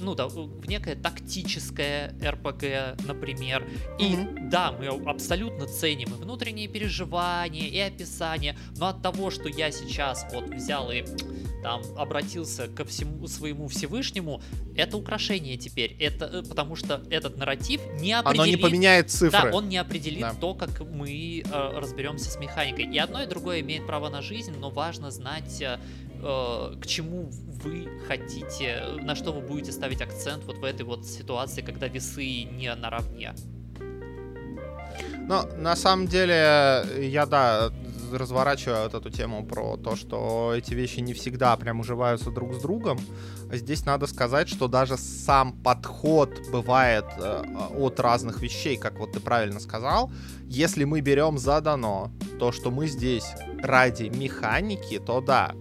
ну, 0.00 0.14
да, 0.14 0.28
в 0.28 0.68
некое 0.68 0.94
тактическое 0.94 2.14
РПГ, 2.22 3.04
например. 3.06 3.66
И 3.98 4.14
mm-hmm. 4.14 4.48
да, 4.48 4.72
мы 4.72 4.86
абсолютно 4.86 5.66
ценим 5.66 6.14
и 6.14 6.22
внутренние 6.22 6.68
переживания, 6.68 7.66
и 7.66 7.78
описание, 7.78 8.56
но 8.76 8.88
от 8.88 9.02
того, 9.02 9.30
что 9.30 9.48
я 9.48 9.70
сейчас 9.70 10.26
вот 10.32 10.48
взял 10.48 10.90
и 10.90 11.04
там 11.68 11.82
обратился 11.98 12.66
ко 12.66 12.86
всему 12.86 13.28
своему 13.28 13.68
Всевышнему, 13.68 14.40
это 14.74 14.96
украшение 14.96 15.58
теперь. 15.58 15.94
Это 16.00 16.24
э, 16.24 16.42
потому 16.42 16.76
что 16.76 17.02
этот 17.10 17.36
нарратив 17.36 17.82
не 18.00 18.14
определит... 18.14 18.40
Оно 18.40 18.46
не 18.46 18.56
поменяет 18.56 19.10
цифры. 19.10 19.50
Да, 19.50 19.50
он 19.54 19.68
не 19.68 19.76
определит 19.76 20.22
да. 20.22 20.34
то, 20.40 20.54
как 20.54 20.80
мы 20.80 21.42
э, 21.44 21.78
разберемся 21.78 22.30
с 22.30 22.38
механикой. 22.38 22.86
И 22.86 22.96
одно 22.96 23.22
и 23.22 23.26
другое 23.26 23.60
имеет 23.60 23.86
право 23.86 24.08
на 24.08 24.22
жизнь, 24.22 24.54
но 24.58 24.70
важно 24.70 25.10
знать, 25.10 25.60
э, 25.60 25.78
э 26.22 26.74
к 26.80 26.86
чему 26.86 27.28
вы 27.62 27.86
хотите, 28.08 28.84
на 29.02 29.14
что 29.14 29.32
вы 29.32 29.42
будете 29.42 29.70
ставить 29.70 30.00
акцент 30.00 30.44
вот 30.44 30.56
в 30.56 30.64
этой 30.64 30.86
вот 30.86 31.04
ситуации, 31.04 31.60
когда 31.60 31.86
весы 31.88 32.44
не 32.44 32.74
наравне. 32.74 33.34
Ну, 35.28 35.42
на 35.58 35.76
самом 35.76 36.06
деле, 36.06 36.82
я, 36.98 37.26
да, 37.26 37.70
разворачиваю 38.16 38.84
вот 38.84 38.94
эту 38.94 39.10
тему 39.10 39.44
про 39.44 39.76
то, 39.76 39.96
что 39.96 40.52
эти 40.56 40.74
вещи 40.74 41.00
не 41.00 41.12
всегда 41.12 41.56
прям 41.56 41.80
уживаются 41.80 42.30
друг 42.30 42.54
с 42.54 42.60
другом. 42.60 42.98
Здесь 43.52 43.84
надо 43.84 44.06
сказать, 44.06 44.48
что 44.48 44.68
даже 44.68 44.96
сам 44.96 45.52
подход 45.52 46.30
бывает 46.50 47.04
э, 47.18 47.44
от 47.76 48.00
разных 48.00 48.40
вещей, 48.40 48.76
как 48.76 48.98
вот 48.98 49.12
ты 49.12 49.20
правильно 49.20 49.60
сказал. 49.60 50.10
Если 50.46 50.84
мы 50.84 51.00
берем 51.00 51.38
задано 51.38 52.10
то, 52.38 52.52
что 52.52 52.70
мы 52.70 52.86
здесь 52.86 53.26
ради 53.62 54.04
механики, 54.04 54.98
то 54.98 55.20
да, 55.20 55.54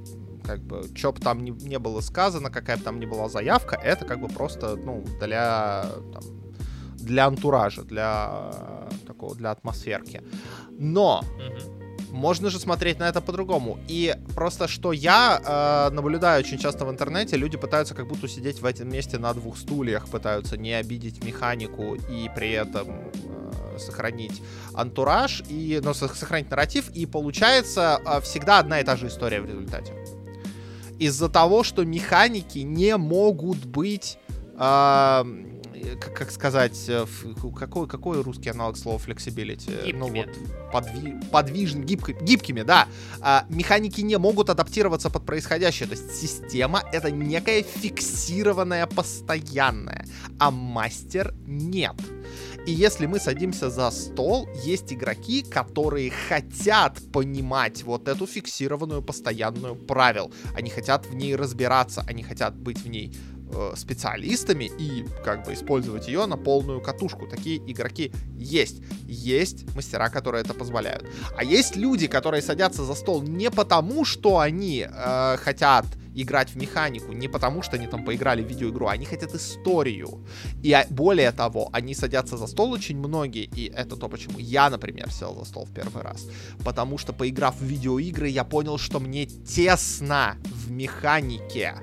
как 0.46 0.62
бы, 0.62 0.84
что 0.96 1.12
бы 1.12 1.20
там 1.20 1.44
ни, 1.44 1.52
не 1.52 1.80
было 1.80 2.02
сказано, 2.02 2.50
какая 2.50 2.78
бы 2.78 2.84
там 2.84 3.00
ни 3.00 3.06
была 3.06 3.30
заявка, 3.30 3.76
это 3.76 4.06
как 4.06 4.22
бы 4.22 4.28
просто, 4.28 4.76
ну, 4.78 5.04
для, 5.20 5.86
там, 6.14 6.24
для 6.98 7.26
антуража, 7.26 7.84
для 7.84 8.88
такого, 9.06 9.36
для 9.36 9.52
атмосферки. 9.52 10.22
Но 10.72 11.22
можно 12.12 12.50
же 12.50 12.60
смотреть 12.60 13.00
на 13.00 13.10
это 13.10 13.22
по-другому. 13.22 13.80
И 13.88 14.16
просто 14.36 14.68
что 14.68 14.92
я 14.94 15.90
э, 15.90 15.94
наблюдаю 15.94 16.40
очень 16.40 16.58
часто 16.58 16.86
в 16.86 16.90
интернете, 16.90 17.38
люди 17.38 17.58
пытаются 17.58 17.94
как 17.94 18.08
будто 18.08 18.28
сидеть 18.28 18.62
в 18.62 18.66
этом 18.66 18.90
месте 18.90 19.18
на 19.18 19.34
двух 19.34 19.58
стульях, 19.58 20.08
пытаются 20.08 20.58
не 20.58 20.74
обидеть 20.74 21.24
механику 21.24 21.96
и 21.96 22.30
при 22.36 22.52
этом 22.52 22.88
э, 22.90 23.78
сохранить 23.80 24.42
антураж, 24.74 25.44
и, 25.50 25.80
но 25.84 25.90
ну, 25.90 25.94
сохранить 25.94 26.50
нарратив, 26.50 26.90
и 26.90 27.06
получается 27.06 28.02
э, 28.06 28.22
всегда 28.22 28.60
одна 28.60 28.80
и 28.80 28.84
та 28.84 28.96
же 28.96 29.08
история 29.08 29.42
в 29.42 29.46
результате 29.46 29.94
из-за 31.00 31.30
того, 31.30 31.64
что 31.64 31.86
механики 31.86 32.60
не 32.60 32.98
могут 32.98 33.66
быть 33.66 34.18
э, 34.58 35.24
как, 36.00 36.14
как 36.14 36.32
сказать, 36.32 36.86
э, 36.88 37.06
какой, 37.58 37.88
какой 37.88 38.22
русский 38.22 38.50
аналог 38.50 38.78
слова 38.78 38.98
flexibility? 38.98 39.86
Гибкими. 39.86 39.98
Ну 39.98 40.08
вот, 40.08 40.72
подви, 40.72 41.16
подвижен, 41.32 41.84
гибко, 41.84 42.14
гибкими, 42.14 42.62
да. 42.62 42.88
А, 43.22 43.46
механики 43.50 44.02
не 44.02 44.18
могут 44.18 44.50
адаптироваться 44.50 45.10
под 45.10 45.26
происходящее. 45.26 45.88
То 45.88 45.96
есть 45.96 46.16
система— 46.16 46.84
это 46.92 47.12
некая 47.12 47.64
фиксированная, 47.64 48.88
постоянная, 48.88 50.06
а 50.40 50.52
мастер— 50.52 51.34
нет. 51.46 51.96
И 52.68 52.72
если 52.74 53.06
мы 53.06 53.20
садимся 53.20 53.70
за 53.70 53.90
стол, 53.92 54.50
есть 54.66 54.92
игроки, 54.92 55.42
которые 55.42 56.12
хотят 56.12 57.00
понимать 57.14 57.84
вот 57.84 58.10
эту 58.10 58.28
фиксированную 58.28 59.02
постоянную 59.02 59.76
правил. 59.76 60.34
Они 60.54 60.70
хотят 60.70 61.06
в 61.06 61.16
ней 61.16 61.36
разбираться, 61.38 62.04
они 62.10 62.24
хотят 62.24 62.56
быть 62.56 62.80
в 62.84 62.90
ней 62.90 63.16
э, 63.16 63.37
специалистами 63.76 64.72
и 64.80 65.06
как 65.24 65.46
бы 65.46 65.54
использовать 65.54 66.08
ее 66.08 66.26
на 66.26 66.38
полную 66.38 66.82
катушку. 66.82 67.28
Такие 67.28 67.58
игроки 67.58 68.12
есть. 68.36 68.82
Есть 69.08 69.74
мастера, 69.76 70.10
которые 70.10 70.44
это 70.44 70.54
позволяют. 70.54 71.06
А 71.38 71.44
есть 71.44 71.76
люди, 71.76 72.08
которые 72.08 72.42
садятся 72.42 72.84
за 72.84 72.94
стол 72.96 73.22
не 73.24 73.50
потому, 73.50 74.06
что 74.06 74.40
они 74.40 74.88
э, 74.90 75.38
хотят 75.38 75.86
играть 76.18 76.50
в 76.50 76.56
механику 76.56 77.14
не 77.14 77.28
потому, 77.28 77.62
что 77.62 77.76
они 77.76 77.88
там 77.88 78.04
поиграли 78.04 78.42
в 78.42 78.48
видеоигру, 78.48 78.88
а 78.88 78.94
они 78.94 79.06
хотят 79.06 79.36
историю. 79.36 80.26
И 80.64 80.76
более 80.90 81.32
того, 81.32 81.70
они 81.72 81.94
садятся 81.94 82.38
за 82.38 82.48
стол 82.48 82.72
очень 82.72 82.98
многие, 82.98 83.46
и 83.46 83.72
это 83.72 83.96
то, 83.96 84.10
почему 84.10 84.40
я, 84.40 84.70
например, 84.70 85.12
сел 85.12 85.36
за 85.36 85.46
стол 85.46 85.66
в 85.66 85.74
первый 85.74 86.04
раз. 86.04 86.28
Потому 86.66 86.98
что, 86.98 87.14
поиграв 87.14 87.56
в 87.60 87.64
видеоигры, 87.64 88.28
я 88.30 88.44
понял, 88.44 88.80
что 88.80 89.00
мне 89.00 89.28
тесно 89.28 90.38
в 90.44 90.72
механике. 90.72 91.76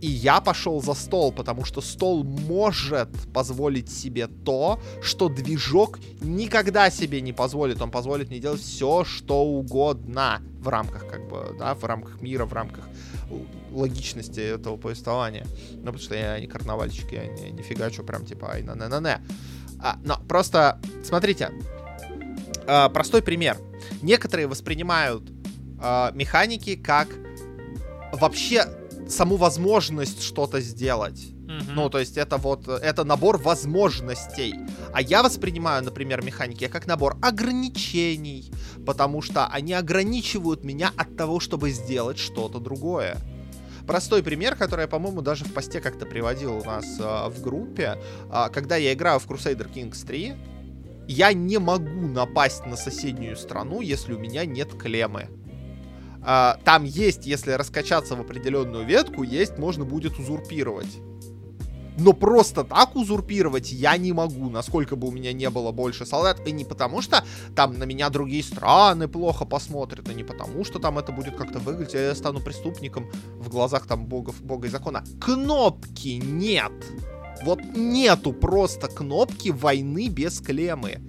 И 0.00 0.06
я 0.06 0.40
пошел 0.40 0.80
за 0.80 0.94
стол, 0.94 1.32
потому 1.32 1.64
что 1.64 1.80
стол 1.80 2.24
может 2.24 3.10
позволить 3.32 3.90
себе 3.90 4.28
то, 4.28 4.80
что 5.02 5.28
движок 5.28 5.98
никогда 6.20 6.90
себе 6.90 7.20
не 7.20 7.32
позволит. 7.32 7.82
Он 7.82 7.90
позволит 7.90 8.28
мне 8.28 8.38
делать 8.38 8.60
все, 8.60 9.04
что 9.04 9.42
угодно 9.42 10.40
в 10.60 10.68
рамках, 10.68 11.06
как 11.08 11.28
бы, 11.28 11.56
да, 11.58 11.74
в 11.74 11.84
рамках 11.84 12.20
мира, 12.20 12.44
в 12.44 12.52
рамках 12.52 12.88
логичности 13.70 14.40
этого 14.40 14.76
повествования. 14.76 15.46
Ну, 15.72 15.86
потому 15.86 15.98
что 15.98 16.14
я 16.14 16.38
не 16.38 16.46
карнавальщик, 16.46 17.12
я 17.12 17.26
не, 17.26 17.50
не 17.50 17.62
фигачу 17.62 18.04
прям 18.04 18.24
типа 18.24 18.52
ай 18.52 18.62
на 18.62 18.74
на 18.74 18.88
на 18.88 19.00
на 19.00 19.20
а, 19.80 19.98
Но 20.04 20.18
просто, 20.28 20.80
смотрите, 21.04 21.50
а, 22.66 22.88
простой 22.88 23.22
пример. 23.22 23.56
Некоторые 24.02 24.46
воспринимают 24.46 25.24
а, 25.80 26.12
механики 26.12 26.76
как 26.76 27.08
вообще 28.12 28.66
саму 29.08 29.36
возможность 29.36 30.22
что-то 30.22 30.60
сделать. 30.60 31.18
Mm-hmm. 31.48 31.72
Ну, 31.74 31.88
то 31.88 31.98
есть 31.98 32.16
это 32.16 32.36
вот, 32.36 32.68
это 32.68 33.04
набор 33.04 33.38
возможностей. 33.38 34.54
А 34.92 35.00
я 35.00 35.22
воспринимаю, 35.22 35.82
например, 35.82 36.22
механики 36.22 36.68
как 36.68 36.86
набор 36.86 37.16
ограничений, 37.22 38.52
потому 38.86 39.22
что 39.22 39.46
они 39.46 39.72
ограничивают 39.72 40.62
меня 40.64 40.92
от 40.96 41.16
того, 41.16 41.40
чтобы 41.40 41.70
сделать 41.70 42.18
что-то 42.18 42.58
другое. 42.58 43.16
Простой 43.86 44.22
пример, 44.22 44.54
который 44.54 44.82
я, 44.82 44.88
по-моему, 44.88 45.22
даже 45.22 45.46
в 45.46 45.54
посте 45.54 45.80
как-то 45.80 46.04
приводил 46.04 46.58
у 46.58 46.64
нас 46.64 46.84
э, 47.00 47.28
в 47.30 47.40
группе. 47.40 47.96
Э, 48.30 48.48
когда 48.52 48.76
я 48.76 48.92
играю 48.92 49.18
в 49.18 49.26
Crusader 49.26 49.72
Kings 49.72 50.06
3, 50.06 50.34
я 51.08 51.32
не 51.32 51.56
могу 51.56 52.06
напасть 52.06 52.66
на 52.66 52.76
соседнюю 52.76 53.34
страну, 53.38 53.80
если 53.80 54.12
у 54.12 54.18
меня 54.18 54.44
нет 54.44 54.74
клеммы. 54.74 55.30
А, 56.22 56.58
там 56.64 56.84
есть, 56.84 57.26
если 57.26 57.52
раскачаться 57.52 58.16
в 58.16 58.20
определенную 58.20 58.84
ветку, 58.84 59.22
есть, 59.22 59.58
можно 59.58 59.84
будет 59.84 60.18
узурпировать. 60.18 60.98
Но 61.98 62.12
просто 62.12 62.62
так 62.62 62.94
узурпировать 62.94 63.72
я 63.72 63.96
не 63.96 64.12
могу, 64.12 64.48
насколько 64.50 64.94
бы 64.94 65.08
у 65.08 65.10
меня 65.10 65.32
не 65.32 65.50
было 65.50 65.72
больше 65.72 66.06
солдат. 66.06 66.46
И 66.46 66.52
не 66.52 66.64
потому, 66.64 67.02
что 67.02 67.24
там 67.56 67.76
на 67.76 67.84
меня 67.84 68.08
другие 68.08 68.44
страны 68.44 69.08
плохо 69.08 69.44
посмотрят, 69.44 70.08
и 70.08 70.14
не 70.14 70.22
потому, 70.22 70.64
что 70.64 70.78
там 70.78 70.98
это 70.98 71.10
будет 71.10 71.36
как-то 71.36 71.58
выглядеть, 71.58 71.96
а 71.96 71.98
я 71.98 72.14
стану 72.14 72.40
преступником 72.40 73.10
в 73.36 73.48
глазах 73.48 73.86
там 73.86 74.06
богов, 74.06 74.40
бога 74.42 74.68
и 74.68 74.70
закона. 74.70 75.02
Кнопки 75.20 76.20
нет. 76.22 76.72
Вот 77.42 77.60
нету 77.74 78.32
просто 78.32 78.86
кнопки 78.86 79.48
войны 79.48 80.08
без 80.08 80.40
клеммы. 80.40 81.00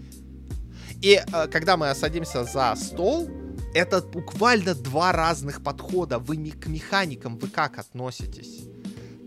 И 1.02 1.22
э, 1.22 1.48
когда 1.48 1.78
мы 1.78 1.94
садимся 1.94 2.44
за 2.44 2.76
стол, 2.76 3.30
это 3.74 4.02
буквально 4.02 4.76
два 4.76 5.12
разных 5.12 5.64
подхода. 5.64 6.20
Вы 6.20 6.38
не 6.38 6.52
к 6.52 6.68
механикам, 6.68 7.38
вы 7.38 7.48
как 7.48 7.78
относитесь? 7.78 8.68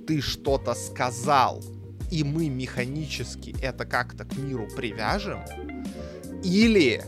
Ты 0.06 0.20
что-то 0.20 0.74
сказал, 0.74 1.62
и 2.10 2.24
мы 2.24 2.48
механически 2.48 3.54
это 3.62 3.84
как-то 3.84 4.24
к 4.24 4.36
миру 4.36 4.68
привяжем? 4.76 5.40
Или 6.42 7.02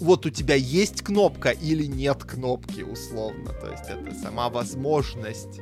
вот 0.00 0.26
у 0.26 0.30
тебя 0.30 0.54
есть 0.54 1.02
кнопка 1.02 1.50
или 1.50 1.84
нет 1.84 2.24
кнопки, 2.24 2.80
условно. 2.80 3.50
То 3.52 3.70
есть 3.70 3.84
это 3.88 4.14
сама 4.14 4.48
возможность 4.48 5.60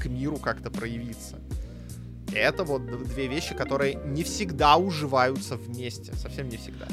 к 0.00 0.06
миру 0.06 0.38
как-то 0.38 0.70
проявиться. 0.70 1.38
Это 2.34 2.64
вот 2.64 2.86
две 3.04 3.26
вещи, 3.26 3.54
которые 3.54 3.94
не 4.06 4.22
всегда 4.22 4.76
уживаются 4.76 5.56
вместе. 5.56 6.14
Совсем 6.14 6.48
не 6.48 6.56
всегда 6.56 6.86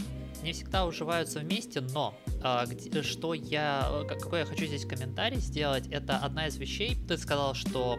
не 0.46 0.54
всегда 0.54 0.86
уживаются 0.86 1.40
вместе, 1.40 1.82
но 1.82 2.16
а, 2.42 2.66
где, 2.66 3.04
что 3.04 3.34
я, 3.34 4.06
какой 4.08 4.40
я 4.40 4.46
хочу 4.46 4.66
здесь 4.66 4.86
комментарий 4.86 5.40
сделать, 5.40 5.88
это 5.88 6.18
одна 6.18 6.48
из 6.48 6.58
вещей. 6.58 6.96
Ты 7.08 7.18
сказал, 7.18 7.56
что 7.56 7.98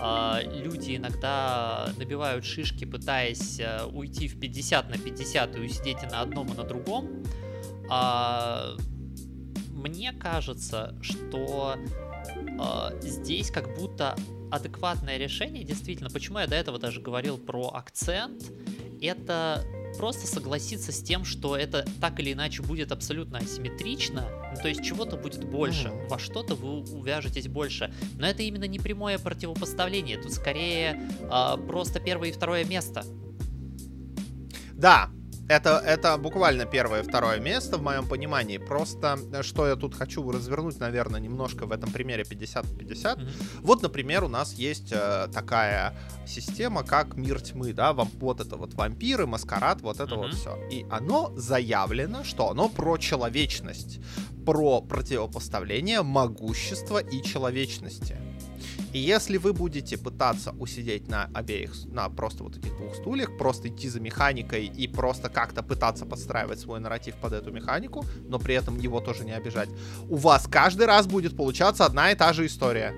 а, 0.00 0.40
люди 0.42 0.96
иногда 0.96 1.90
набивают 1.98 2.44
шишки, 2.44 2.84
пытаясь 2.84 3.60
а, 3.60 3.86
уйти 3.86 4.28
в 4.28 4.38
50 4.38 4.88
на 4.88 4.98
50 4.98 5.56
и 5.56 5.60
усидеть 5.60 6.02
и 6.02 6.06
на 6.06 6.20
одном, 6.20 6.46
и 6.52 6.56
на 6.56 6.64
другом. 6.64 7.24
А, 7.90 8.76
мне 9.70 10.12
кажется, 10.12 10.96
что 11.02 11.76
а, 12.58 12.92
здесь 13.02 13.50
как 13.50 13.76
будто 13.76 14.16
адекватное 14.50 15.18
решение, 15.18 15.64
действительно, 15.64 16.10
почему 16.10 16.38
я 16.38 16.46
до 16.46 16.56
этого 16.56 16.78
даже 16.78 17.00
говорил 17.00 17.36
про 17.36 17.68
акцент, 17.68 18.52
это 19.00 19.64
просто 19.96 20.26
согласиться 20.26 20.92
с 20.92 21.02
тем, 21.02 21.24
что 21.24 21.56
это 21.56 21.84
так 22.00 22.20
или 22.20 22.32
иначе 22.32 22.62
будет 22.62 22.92
абсолютно 22.92 23.38
асимметрично, 23.38 24.28
ну, 24.54 24.60
то 24.60 24.68
есть 24.68 24.84
чего-то 24.84 25.16
будет 25.16 25.44
больше, 25.44 25.88
mm-hmm. 25.88 26.08
во 26.08 26.18
что-то 26.18 26.54
вы 26.54 26.80
увяжетесь 26.80 27.48
больше. 27.48 27.92
Но 28.18 28.26
это 28.26 28.42
именно 28.42 28.64
не 28.64 28.78
прямое 28.78 29.18
противопоставление, 29.18 30.18
тут 30.18 30.32
скорее 30.32 31.00
э, 31.20 31.56
просто 31.66 32.00
первое 32.00 32.28
и 32.28 32.32
второе 32.32 32.64
место. 32.64 33.04
Да, 34.72 35.10
это, 35.48 35.82
это 35.84 36.16
буквально 36.18 36.66
первое 36.66 37.00
и 37.00 37.02
второе 37.02 37.40
место 37.40 37.78
в 37.78 37.82
моем 37.82 38.06
понимании. 38.06 38.58
Просто 38.58 39.18
э, 39.32 39.42
что 39.42 39.66
я 39.66 39.76
тут 39.76 39.94
хочу 39.94 40.30
развернуть, 40.30 40.78
наверное, 40.78 41.20
немножко 41.20 41.66
в 41.66 41.72
этом 41.72 41.90
примере 41.90 42.24
50 42.24 42.78
50. 42.78 43.18
Mm-hmm. 43.18 43.30
Вот, 43.62 43.82
например, 43.82 44.24
у 44.24 44.28
нас 44.28 44.54
есть 44.54 44.92
э, 44.92 45.28
такая 45.32 45.96
система, 46.26 46.84
как 46.84 47.16
мир 47.16 47.40
тьмы, 47.40 47.72
да, 47.72 47.92
вам, 47.92 48.08
вот 48.20 48.40
это 48.40 48.56
вот 48.56 48.74
вампиры, 48.74 49.26
маскарад, 49.26 49.80
вот 49.80 50.00
это 50.00 50.14
mm-hmm. 50.14 50.18
вот 50.18 50.34
все. 50.34 50.56
И 50.70 50.86
оно 50.90 51.32
заявлено, 51.36 52.24
что 52.24 52.50
оно 52.50 52.68
про 52.68 52.98
человечность, 52.98 54.00
про 54.44 54.82
противопоставление 54.82 56.02
могущества 56.02 56.98
и 56.98 57.22
человечности. 57.22 58.16
И 58.92 58.98
если 58.98 59.36
вы 59.36 59.52
будете 59.52 59.98
пытаться 59.98 60.52
усидеть 60.58 61.08
на 61.08 61.28
обеих, 61.34 61.72
на 61.86 62.08
просто 62.08 62.42
вот 62.42 62.56
этих 62.56 62.76
двух 62.76 62.94
стульях, 62.94 63.36
просто 63.36 63.68
идти 63.68 63.88
за 63.88 64.00
механикой 64.00 64.66
и 64.66 64.88
просто 64.88 65.28
как-то 65.28 65.62
пытаться 65.62 66.06
подстраивать 66.06 66.60
свой 66.60 66.80
нарратив 66.80 67.16
под 67.16 67.34
эту 67.34 67.52
механику, 67.52 68.04
но 68.28 68.38
при 68.38 68.54
этом 68.54 68.78
его 68.78 69.00
тоже 69.00 69.24
не 69.24 69.32
обижать, 69.32 69.68
у 70.08 70.16
вас 70.16 70.46
каждый 70.50 70.86
раз 70.86 71.06
будет 71.06 71.36
получаться 71.36 71.84
одна 71.84 72.12
и 72.12 72.14
та 72.14 72.32
же 72.32 72.46
история. 72.46 72.94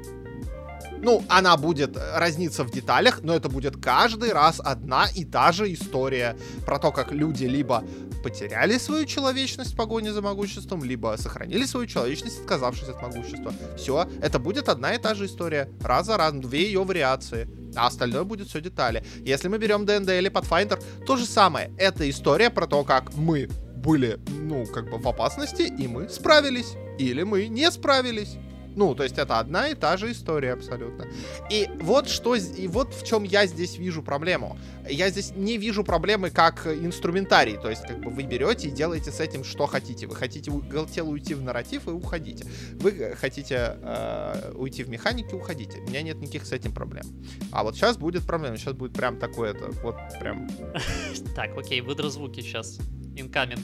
Ну, 1.02 1.24
она 1.28 1.56
будет 1.56 1.96
разниться 2.14 2.62
в 2.62 2.70
деталях, 2.70 3.22
но 3.22 3.34
это 3.34 3.48
будет 3.48 3.82
каждый 3.82 4.32
раз 4.32 4.60
одна 4.62 5.06
и 5.14 5.24
та 5.24 5.50
же 5.50 5.72
история 5.72 6.36
про 6.66 6.78
то, 6.78 6.92
как 6.92 7.10
люди 7.10 7.44
либо 7.46 7.82
потеряли 8.22 8.78
свою 8.78 9.06
человечность 9.06 9.72
в 9.72 9.76
погоне 9.76 10.12
за 10.12 10.22
могуществом, 10.22 10.84
либо 10.84 11.16
сохранили 11.18 11.66
свою 11.66 11.86
человечность, 11.86 12.40
отказавшись 12.40 12.88
от 12.88 13.02
могущества. 13.02 13.52
Все, 13.76 14.08
это 14.22 14.38
будет 14.38 14.68
одна 14.68 14.94
и 14.94 14.98
та 14.98 15.14
же 15.14 15.26
история. 15.26 15.68
Раз 15.80 16.06
за 16.06 16.16
разом, 16.16 16.40
две 16.40 16.64
ее 16.64 16.84
вариации. 16.84 17.48
А 17.76 17.86
остальное 17.86 18.24
будет 18.24 18.48
все 18.48 18.60
детали. 18.60 19.04
Если 19.24 19.48
мы 19.48 19.58
берем 19.58 19.86
ДНД 19.86 20.10
или 20.10 20.30
Pathfinder, 20.30 20.82
то 21.06 21.16
же 21.16 21.26
самое. 21.26 21.72
Это 21.78 22.08
история 22.08 22.50
про 22.50 22.66
то, 22.66 22.84
как 22.84 23.14
мы 23.14 23.48
были, 23.76 24.18
ну, 24.28 24.66
как 24.66 24.90
бы 24.90 24.98
в 24.98 25.08
опасности, 25.08 25.62
и 25.62 25.88
мы 25.88 26.08
справились. 26.08 26.74
Или 26.98 27.22
мы 27.22 27.46
не 27.48 27.70
справились. 27.70 28.36
Ну, 28.76 28.94
то 28.94 29.02
есть 29.02 29.18
это 29.18 29.38
одна 29.38 29.68
и 29.68 29.74
та 29.74 29.96
же 29.96 30.12
история 30.12 30.52
абсолютно. 30.52 31.06
И 31.50 31.68
вот 31.80 32.08
что, 32.08 32.34
и 32.34 32.68
вот 32.68 32.94
в 32.94 33.04
чем 33.04 33.24
я 33.24 33.46
здесь 33.46 33.78
вижу 33.78 34.02
проблему. 34.02 34.58
Я 34.88 35.10
здесь 35.10 35.32
не 35.34 35.58
вижу 35.58 35.84
проблемы 35.84 36.30
как 36.30 36.66
инструментарий, 36.66 37.56
то 37.56 37.68
есть 37.68 37.82
как 37.86 38.00
бы 38.00 38.10
вы 38.10 38.22
берете 38.22 38.68
и 38.68 38.70
делаете 38.70 39.10
с 39.10 39.20
этим 39.20 39.44
что 39.44 39.66
хотите. 39.66 40.06
Вы 40.06 40.14
хотите 40.14 40.50
Галтел 40.50 41.10
уйти 41.10 41.34
в 41.34 41.42
нарратив 41.42 41.88
и 41.88 41.90
уходите. 41.90 42.44
Вы 42.74 43.14
хотите 43.20 43.76
э, 43.82 44.52
уйти 44.54 44.84
в 44.84 44.88
механику, 44.88 45.36
уходите. 45.36 45.78
У 45.78 45.88
меня 45.88 46.02
нет 46.02 46.20
никаких 46.20 46.46
с 46.46 46.52
этим 46.52 46.72
проблем. 46.72 47.04
А 47.52 47.62
вот 47.62 47.74
сейчас 47.76 47.96
будет 47.96 48.24
проблема, 48.24 48.56
сейчас 48.56 48.74
будет 48.74 48.92
прям 48.92 49.18
такое 49.18 49.50
это, 49.52 49.70
вот 49.82 49.96
прям... 50.20 50.48
Так, 51.34 51.56
окей, 51.56 51.80
выдрозвуки 51.80 52.40
сейчас. 52.40 52.78
Incoming. 53.14 53.60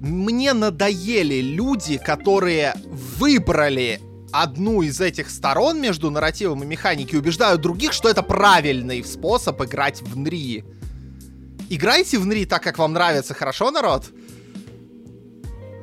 Мне 0.00 0.52
надоели 0.52 1.40
люди, 1.40 1.96
которые 1.96 2.74
выбрали 2.86 4.00
одну 4.32 4.82
из 4.82 5.00
этих 5.00 5.30
сторон 5.30 5.80
между 5.80 6.10
нарративом 6.10 6.62
и 6.62 6.66
механикой, 6.66 7.18
убеждают 7.18 7.60
других, 7.60 7.92
что 7.92 8.08
это 8.08 8.22
правильный 8.22 9.04
способ 9.04 9.62
играть 9.62 10.02
в 10.02 10.16
НРИ. 10.16 10.64
Играйте 11.68 12.18
в 12.18 12.26
НРИ 12.26 12.46
так, 12.46 12.62
как 12.62 12.78
вам 12.78 12.92
нравится, 12.92 13.34
хорошо, 13.34 13.70
народ? 13.70 14.10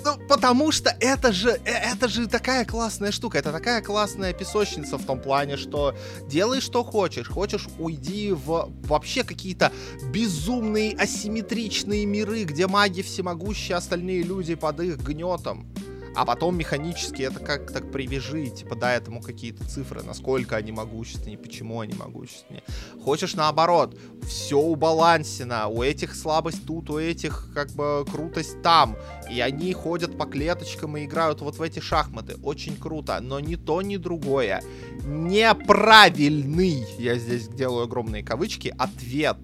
Ну, 0.05 0.17
потому 0.27 0.71
что 0.71 0.95
это 1.01 1.33
же, 1.33 1.59
э, 1.65 1.71
это 1.71 2.07
же 2.07 2.27
такая 2.27 2.63
классная 2.63 3.11
штука, 3.11 3.37
это 3.37 3.51
такая 3.51 3.81
классная 3.81 4.33
песочница 4.33 4.97
в 4.97 5.05
том 5.05 5.19
плане, 5.19 5.57
что 5.57 5.93
делай 6.27 6.61
что 6.61 6.83
хочешь, 6.83 7.27
хочешь 7.27 7.67
уйди 7.77 8.31
в 8.31 8.71
вообще 8.83 9.23
какие-то 9.23 9.71
безумные 10.13 10.95
асимметричные 10.95 12.05
миры, 12.05 12.43
где 12.45 12.67
маги 12.67 13.01
всемогущие, 13.01 13.75
остальные 13.75 14.23
люди 14.23 14.55
под 14.55 14.79
их 14.79 14.97
гнетом 14.99 15.67
а 16.15 16.25
потом 16.25 16.57
механически 16.57 17.23
это 17.23 17.39
как 17.39 17.71
так 17.71 17.91
привяжи, 17.91 18.47
типа, 18.47 18.75
дай 18.75 18.97
этому 18.97 19.21
какие-то 19.21 19.67
цифры, 19.67 20.03
насколько 20.03 20.55
они 20.55 20.71
могущественнее, 20.71 21.37
почему 21.37 21.79
они 21.79 21.93
могущественнее. 21.93 22.63
Хочешь 23.03 23.35
наоборот, 23.35 23.97
все 24.27 24.57
убалансено, 24.57 25.67
у 25.67 25.83
этих 25.83 26.15
слабость 26.15 26.65
тут, 26.65 26.89
у 26.89 26.99
этих 26.99 27.49
как 27.53 27.71
бы 27.71 28.05
крутость 28.09 28.61
там, 28.61 28.95
и 29.29 29.39
они 29.41 29.73
ходят 29.73 30.17
по 30.17 30.25
клеточкам 30.25 30.97
и 30.97 31.05
играют 31.05 31.41
вот 31.41 31.55
в 31.55 31.61
эти 31.61 31.79
шахматы. 31.79 32.35
Очень 32.43 32.75
круто, 32.77 33.19
но 33.21 33.39
ни 33.39 33.55
то, 33.55 33.81
ни 33.81 33.97
другое. 33.97 34.61
Неправильный, 35.05 36.85
я 36.97 37.17
здесь 37.17 37.47
делаю 37.47 37.83
огромные 37.83 38.23
кавычки, 38.23 38.73
ответ. 38.77 39.37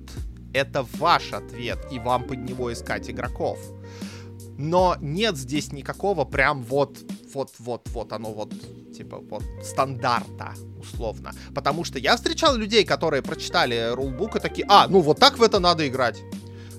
Это 0.54 0.86
ваш 1.00 1.34
ответ, 1.34 1.80
и 1.92 2.00
вам 2.00 2.24
под 2.24 2.40
него 2.40 2.72
искать 2.72 3.10
игроков 3.10 3.60
но 4.58 4.98
нет 5.02 5.38
здесь 5.38 5.72
никакого 5.72 6.26
прям 6.26 6.64
вот, 6.64 6.98
вот, 7.34 7.52
вот, 7.60 7.90
вот 7.90 8.14
оно 8.14 8.34
вот, 8.34 8.54
типа, 8.96 9.18
вот, 9.30 9.44
стандарта, 9.64 10.54
условно. 10.80 11.32
Потому 11.54 11.84
что 11.84 12.00
я 12.00 12.16
встречал 12.16 12.56
людей, 12.56 12.86
которые 12.86 13.22
прочитали 13.22 13.92
рулбук 13.94 14.36
и 14.36 14.40
такие, 14.40 14.66
а, 14.70 14.88
ну 14.88 15.02
вот 15.02 15.20
так 15.20 15.38
в 15.38 15.44
это 15.44 15.60
надо 15.60 15.88
играть. 15.88 16.22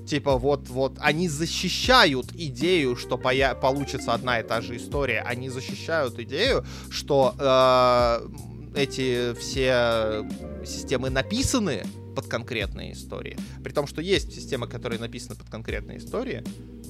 Типа, 0.06 0.36
вот, 0.38 0.68
вот, 0.68 0.98
они 1.00 1.28
защищают 1.28 2.32
идею, 2.32 2.94
что 2.94 3.16
поя- 3.16 3.56
получится 3.56 4.14
одна 4.14 4.38
и 4.38 4.44
та 4.44 4.60
же 4.60 4.76
история. 4.76 5.20
Они 5.26 5.48
защищают 5.48 6.16
идею, 6.20 6.64
что 6.90 7.34
э, 7.36 8.28
эти 8.76 9.34
все 9.34 10.24
системы 10.64 11.10
написаны 11.10 11.82
под 12.14 12.28
конкретные 12.28 12.92
истории. 12.92 13.36
При 13.64 13.72
том, 13.72 13.88
что 13.88 14.00
есть 14.00 14.32
системы, 14.32 14.68
которые 14.68 15.00
написаны 15.00 15.34
под 15.34 15.48
конкретные 15.48 15.98
истории, 15.98 16.44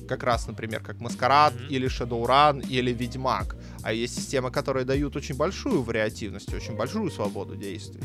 как 0.06 0.22
раз, 0.22 0.46
например, 0.46 0.80
как 0.82 1.00
Маскарад 1.00 1.54
mm-hmm. 1.54 1.68
или 1.68 1.88
Shadowrun 1.88 2.66
или 2.66 2.92
Ведьмак. 2.92 3.56
А 3.82 3.92
есть 3.92 4.14
системы, 4.16 4.50
которые 4.50 4.84
дают 4.84 5.16
очень 5.16 5.36
большую 5.36 5.82
вариативность, 5.82 6.52
очень 6.54 6.76
большую 6.76 7.10
свободу 7.10 7.56
действий. 7.56 8.02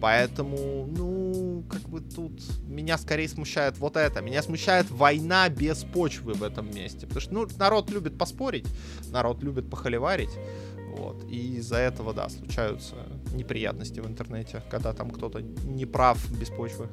Поэтому, 0.00 0.86
ну, 0.86 1.64
как 1.70 1.82
бы 1.88 2.00
тут 2.00 2.42
меня 2.68 2.98
скорее 2.98 3.28
смущает 3.28 3.78
вот 3.78 3.96
это. 3.96 4.20
Меня 4.20 4.42
смущает 4.42 4.90
война 4.90 5.48
без 5.48 5.84
почвы 5.84 6.34
в 6.34 6.42
этом 6.42 6.70
месте. 6.74 7.06
Потому 7.06 7.20
что, 7.20 7.34
ну, 7.34 7.48
народ 7.58 7.90
любит 7.90 8.18
поспорить, 8.18 8.66
народ 9.10 9.42
любит 9.42 9.70
похоливарить. 9.70 10.30
Вот. 10.96 11.24
И 11.28 11.56
из-за 11.56 11.76
этого, 11.76 12.14
да, 12.14 12.28
случаются 12.28 12.94
неприятности 13.32 14.00
в 14.00 14.06
интернете, 14.06 14.62
когда 14.70 14.92
там 14.92 15.10
кто-то 15.10 15.40
не 15.40 15.86
прав 15.86 16.18
без 16.32 16.48
почвы. 16.48 16.88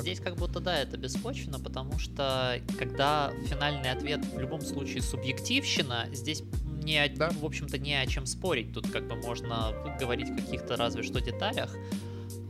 Здесь 0.00 0.20
как 0.20 0.36
будто, 0.36 0.60
да, 0.60 0.78
это 0.78 0.96
беспочвенно, 0.96 1.60
потому 1.60 1.98
что 1.98 2.60
когда 2.78 3.32
финальный 3.46 3.90
ответ 3.90 4.24
в 4.24 4.38
любом 4.38 4.60
случае 4.60 5.02
субъективщина, 5.02 6.08
здесь 6.12 6.42
не, 6.82 6.98
о, 6.98 7.08
да. 7.08 7.30
в 7.30 7.44
общем-то, 7.44 7.78
не 7.78 7.94
о 7.94 8.06
чем 8.06 8.26
спорить. 8.26 8.72
Тут 8.72 8.90
как 8.90 9.08
бы 9.08 9.16
можно 9.16 9.72
говорить 9.98 10.30
о 10.30 10.34
каких-то 10.34 10.76
разве 10.76 11.02
что 11.02 11.20
деталях. 11.20 11.74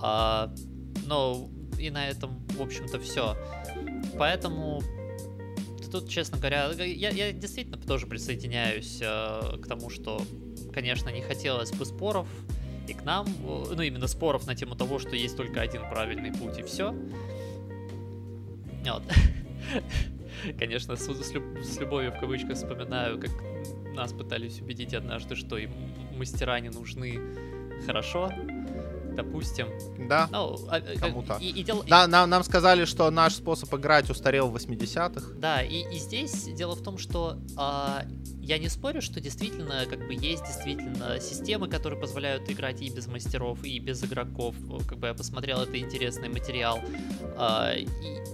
А, 0.00 0.52
но 1.06 1.50
и 1.78 1.90
на 1.90 2.08
этом, 2.08 2.46
в 2.48 2.62
общем-то, 2.62 3.00
все. 3.00 3.36
Поэтому 4.18 4.82
тут, 5.90 6.08
честно 6.08 6.38
говоря, 6.38 6.70
я, 6.72 7.10
я 7.10 7.32
действительно 7.32 7.78
тоже 7.78 8.06
присоединяюсь 8.06 8.98
э, 9.00 9.58
к 9.62 9.66
тому, 9.66 9.90
что 9.90 10.22
конечно, 10.76 11.08
не 11.08 11.22
хотелось 11.22 11.72
бы 11.72 11.86
споров 11.86 12.28
и 12.86 12.92
к 12.92 13.02
нам, 13.02 13.26
ну, 13.42 13.80
именно 13.80 14.06
споров 14.06 14.46
на 14.46 14.54
тему 14.54 14.76
того, 14.76 14.98
что 14.98 15.16
есть 15.16 15.34
только 15.34 15.62
один 15.62 15.88
правильный 15.88 16.32
путь 16.32 16.58
и 16.58 16.62
все. 16.62 16.94
Вот. 18.84 19.02
Конечно, 20.58 20.96
с, 20.96 21.06
с, 21.06 21.32
с 21.32 21.80
любовью 21.80 22.12
в 22.12 22.20
кавычках 22.20 22.56
вспоминаю, 22.56 23.18
как 23.18 23.30
нас 23.94 24.12
пытались 24.12 24.60
убедить 24.60 24.92
однажды, 24.92 25.34
что 25.34 25.56
им 25.56 25.72
мастера 26.14 26.60
не 26.60 26.68
нужны 26.68 27.18
хорошо, 27.86 28.30
допустим. 29.16 29.68
Да, 30.08 30.28
ну, 30.30 30.58
а, 30.68 30.78
э, 30.78 30.96
кому-то. 30.98 31.38
И, 31.40 31.48
и 31.48 31.62
дел... 31.62 31.82
Да, 31.88 32.06
нам, 32.06 32.30
нам 32.30 32.44
сказали, 32.44 32.84
что 32.84 33.10
наш 33.10 33.34
способ 33.34 33.74
играть 33.74 34.08
устарел 34.10 34.50
в 34.50 34.56
80-х. 34.56 35.32
Да, 35.38 35.62
и, 35.62 35.82
и 35.94 35.98
здесь 35.98 36.44
дело 36.54 36.76
в 36.76 36.82
том, 36.82 36.98
что 36.98 37.38
а, 37.56 38.04
я 38.40 38.58
не 38.58 38.68
спорю, 38.68 39.02
что 39.02 39.20
действительно, 39.20 39.86
как 39.88 40.06
бы, 40.06 40.14
есть 40.14 40.44
действительно 40.44 41.18
системы, 41.20 41.68
которые 41.68 42.00
позволяют 42.00 42.48
играть 42.50 42.80
и 42.82 42.90
без 42.90 43.06
мастеров, 43.06 43.64
и 43.64 43.78
без 43.78 44.04
игроков. 44.04 44.54
Как 44.88 44.98
бы 44.98 45.08
я 45.08 45.14
посмотрел, 45.14 45.60
это 45.62 45.78
интересный 45.78 46.28
материал. 46.28 46.80
А, 47.36 47.72
и 47.74 47.86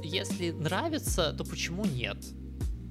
если 0.02 0.50
нравится, 0.50 1.32
то 1.32 1.44
почему 1.44 1.84
нет? 1.84 2.18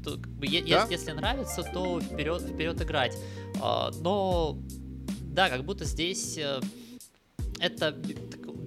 То, 0.03 0.17
как 0.17 0.31
бы, 0.31 0.47
да? 0.47 0.53
если, 0.53 0.91
если 0.91 1.11
нравится, 1.11 1.63
то 1.63 1.99
вперед, 2.01 2.41
вперед 2.41 2.81
играть. 2.81 3.15
А, 3.61 3.91
но 3.99 4.57
да, 5.31 5.49
как 5.49 5.63
будто 5.63 5.85
здесь 5.85 6.37
э, 6.37 6.59
это 7.61 7.95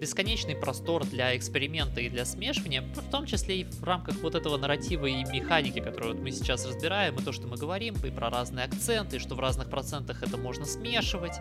бесконечный 0.01 0.55
простор 0.55 1.05
для 1.05 1.37
эксперимента 1.37 2.01
и 2.01 2.09
для 2.09 2.25
смешивания, 2.25 2.83
в 2.83 3.11
том 3.11 3.27
числе 3.27 3.61
и 3.61 3.65
в 3.65 3.83
рамках 3.85 4.17
вот 4.23 4.35
этого 4.35 4.57
нарратива 4.57 5.07
и 5.07 5.25
механики, 5.25 5.81
которую 5.81 6.15
вот 6.15 6.23
мы 6.23 6.31
сейчас 6.31 6.67
разбираем, 6.67 7.17
и 7.17 7.23
то, 7.23 7.33
что 7.33 7.47
мы 7.47 7.57
говорим, 7.57 7.95
и 8.05 8.11
про 8.11 8.29
разные 8.29 8.67
акценты, 8.67 9.17
и 9.17 9.19
что 9.19 9.35
в 9.35 9.41
разных 9.41 9.71
процентах 9.71 10.23
это 10.23 10.37
можно 10.37 10.67
смешивать. 10.67 11.35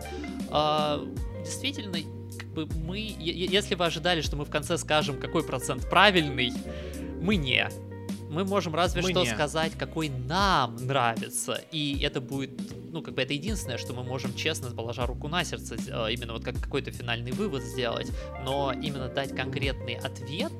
А, 0.50 1.04
действительно, 1.44 1.98
как 2.38 2.48
бы 2.48 2.66
мы, 2.66 2.98
если 2.98 3.74
вы 3.74 3.84
ожидали, 3.84 4.20
что 4.22 4.36
мы 4.36 4.44
в 4.44 4.50
конце 4.50 4.78
скажем, 4.78 5.20
какой 5.20 5.44
процент 5.44 5.88
правильный, 5.90 6.52
мы 7.20 7.36
не 7.36 7.68
мы 8.30 8.44
можем 8.44 8.74
разве 8.74 9.00
мы 9.00 9.10
что 9.10 9.22
не. 9.22 9.28
сказать, 9.28 9.72
какой 9.78 10.08
нам 10.08 10.76
нравится. 10.84 11.60
И 11.70 12.00
это 12.02 12.20
будет, 12.20 12.50
ну, 12.94 13.02
как 13.02 13.14
бы 13.14 13.22
это 13.22 13.34
единственное, 13.34 13.76
что 13.76 13.92
мы 13.92 14.04
можем 14.04 14.34
честно, 14.34 14.70
положа 14.70 15.04
руку 15.04 15.26
на 15.26 15.42
сердце, 15.44 15.74
э, 15.74 16.12
именно 16.12 16.32
вот 16.32 16.44
как 16.44 16.54
какой-то 16.60 16.92
финальный 16.92 17.32
вывод 17.32 17.64
сделать. 17.64 18.06
Но 18.44 18.72
именно 18.72 19.08
дать 19.08 19.34
конкретный 19.34 19.94
ответ, 19.94 20.52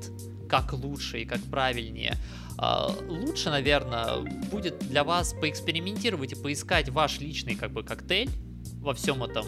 как 0.49 0.73
лучше 0.73 1.21
и 1.21 1.25
как 1.25 1.41
правильнее, 1.43 2.15
э, 2.61 2.87
лучше, 3.07 3.49
наверное, 3.49 4.17
будет 4.51 4.79
для 4.79 5.05
вас 5.05 5.33
поэкспериментировать 5.33 6.33
и 6.33 6.35
поискать 6.35 6.89
ваш 6.89 7.21
личный 7.21 7.55
как 7.55 7.71
бы 7.71 7.83
коктейль 7.83 8.29
во 8.81 8.93
всем 8.93 9.23
этом. 9.23 9.45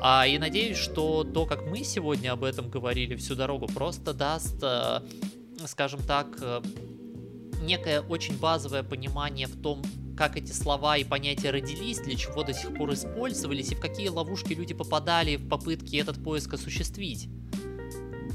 А, 0.00 0.24
и 0.24 0.38
надеюсь, 0.38 0.78
что 0.78 1.24
то, 1.24 1.44
как 1.44 1.66
мы 1.66 1.82
сегодня 1.82 2.30
об 2.30 2.44
этом 2.44 2.70
говорили 2.70 3.16
всю 3.16 3.34
дорогу, 3.34 3.66
просто 3.66 4.14
даст, 4.14 4.62
э, 4.62 5.00
скажем 5.66 6.00
так, 6.06 6.28
некое 7.62 8.00
очень 8.00 8.38
базовое 8.38 8.84
понимание 8.84 9.48
в 9.48 9.60
том, 9.60 9.82
как 10.18 10.36
эти 10.36 10.50
слова 10.50 10.96
и 10.96 11.04
понятия 11.04 11.50
родились, 11.50 12.00
для 12.00 12.16
чего 12.16 12.42
до 12.42 12.52
сих 12.52 12.74
пор 12.74 12.92
использовались 12.92 13.70
и 13.70 13.76
в 13.76 13.80
какие 13.80 14.08
ловушки 14.08 14.52
люди 14.52 14.74
попадали 14.74 15.36
в 15.36 15.48
попытке 15.48 15.98
этот 15.98 16.22
поиск 16.22 16.54
осуществить. 16.54 17.28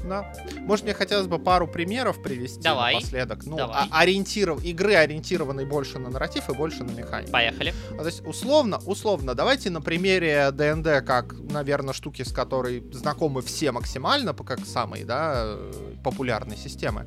Да. 0.02 0.32
Может, 0.60 0.84
мне 0.84 0.94
хотелось 0.94 1.26
бы 1.26 1.38
пару 1.38 1.66
примеров 1.66 2.22
привести 2.22 2.62
Давай. 2.62 2.94
напоследок. 2.94 3.46
Ну, 3.46 3.56
Давай. 3.56 3.86
Ориентиров... 3.90 4.64
игры, 4.64 4.94
ориентированные 4.94 5.66
больше 5.66 5.98
на 5.98 6.10
нарратив 6.10 6.48
и 6.48 6.54
больше 6.54 6.84
на 6.84 6.90
механику. 6.90 7.32
Поехали. 7.32 7.74
А, 7.92 7.98
то 7.98 8.06
есть, 8.06 8.26
условно, 8.26 8.78
условно, 8.86 9.34
давайте 9.34 9.70
на 9.70 9.80
примере 9.80 10.50
ДНД, 10.52 11.06
как, 11.06 11.34
наверное, 11.50 11.94
штуки, 11.94 12.22
с 12.22 12.32
которой 12.32 12.82
знакомы 12.92 13.42
все 13.42 13.72
максимально, 13.72 14.34
как 14.34 14.64
самые, 14.66 15.04
да, 15.04 15.56
популярные 16.02 16.58
системы. 16.58 17.06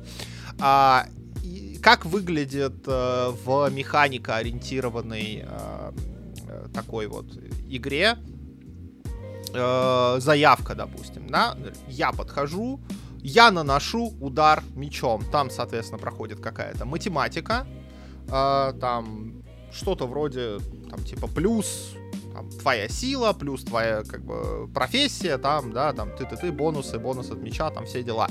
А, 0.60 1.06
как 1.82 2.04
выглядит 2.04 2.86
э, 2.86 3.30
в 3.44 3.70
механика 3.70 4.36
ориентированной 4.36 5.44
э, 5.46 5.92
э, 6.48 6.68
такой 6.72 7.06
вот 7.06 7.26
игре? 7.68 8.16
Э, 9.54 10.16
заявка, 10.20 10.74
допустим, 10.74 11.28
да, 11.28 11.56
я 11.88 12.12
подхожу, 12.12 12.80
я 13.20 13.50
наношу 13.50 14.12
удар 14.20 14.62
мечом, 14.74 15.24
там, 15.30 15.50
соответственно, 15.50 15.98
проходит 15.98 16.40
какая-то 16.40 16.84
математика, 16.84 17.66
э, 18.28 18.72
там 18.80 19.42
что-то 19.72 20.06
вроде, 20.06 20.58
там, 20.90 21.04
типа, 21.04 21.26
плюс 21.28 21.94
там, 22.38 22.50
твоя 22.50 22.88
сила, 22.88 23.32
плюс 23.32 23.64
твоя, 23.64 24.02
как 24.04 24.24
бы, 24.24 24.68
профессия, 24.72 25.38
там, 25.38 25.72
да, 25.72 25.92
там, 25.92 26.10
ты-ты-ты, 26.16 26.52
бонусы, 26.52 26.98
бонус 26.98 27.30
от 27.30 27.38
меча, 27.38 27.70
там, 27.70 27.84
все 27.84 28.02
дела. 28.04 28.28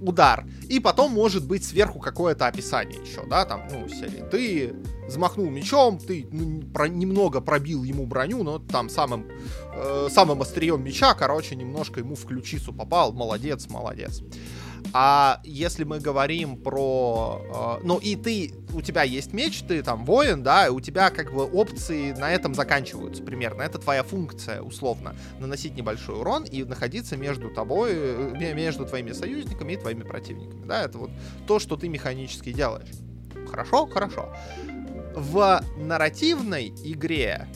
Удар. 0.00 0.44
И 0.68 0.78
потом 0.78 1.12
может 1.12 1.46
быть 1.46 1.64
сверху 1.64 1.98
какое-то 1.98 2.46
описание 2.46 3.00
еще, 3.00 3.24
да, 3.26 3.46
там, 3.46 3.66
ну, 3.70 3.88
серии. 3.88 4.22
Ты 4.30 4.74
взмахнул 5.08 5.48
мечом, 5.48 5.98
ты 5.98 6.28
ну, 6.30 6.62
про, 6.70 6.88
немного 6.88 7.40
пробил 7.40 7.82
ему 7.84 8.06
броню, 8.06 8.42
но 8.42 8.58
там 8.58 8.90
самым, 8.90 9.26
э, 9.74 10.08
самым 10.10 10.42
острием 10.42 10.84
меча, 10.84 11.14
короче, 11.14 11.56
немножко 11.56 12.00
ему 12.00 12.14
в 12.14 12.26
ключицу 12.26 12.74
попал, 12.74 13.12
молодец, 13.12 13.68
молодец. 13.70 14.22
А 14.92 15.40
если 15.44 15.84
мы 15.84 16.00
говорим 16.00 16.56
про... 16.56 17.78
Э, 17.80 17.84
ну, 17.84 17.98
и 17.98 18.16
ты... 18.16 18.52
У 18.74 18.82
тебя 18.82 19.02
есть 19.02 19.32
меч, 19.32 19.62
ты 19.62 19.82
там 19.82 20.04
воин, 20.04 20.42
да, 20.42 20.70
у 20.70 20.80
тебя 20.80 21.10
как 21.10 21.32
бы 21.32 21.44
опции 21.44 22.12
на 22.12 22.32
этом 22.32 22.54
заканчиваются 22.54 23.22
примерно. 23.22 23.62
Это 23.62 23.78
твоя 23.78 24.02
функция, 24.02 24.60
условно. 24.60 25.16
Наносить 25.38 25.76
небольшой 25.76 26.18
урон 26.18 26.44
и 26.44 26.64
находиться 26.64 27.16
между 27.16 27.50
тобой, 27.50 27.92
э, 27.94 28.54
между 28.54 28.84
твоими 28.86 29.12
союзниками 29.12 29.74
и 29.74 29.76
твоими 29.76 30.02
противниками, 30.02 30.64
да. 30.66 30.82
Это 30.82 30.98
вот 30.98 31.10
то, 31.46 31.58
что 31.58 31.76
ты 31.76 31.88
механически 31.88 32.52
делаешь. 32.52 32.90
Хорошо? 33.50 33.86
Хорошо. 33.86 34.34
В 35.14 35.62
нарративной 35.76 36.74
игре 36.84 37.48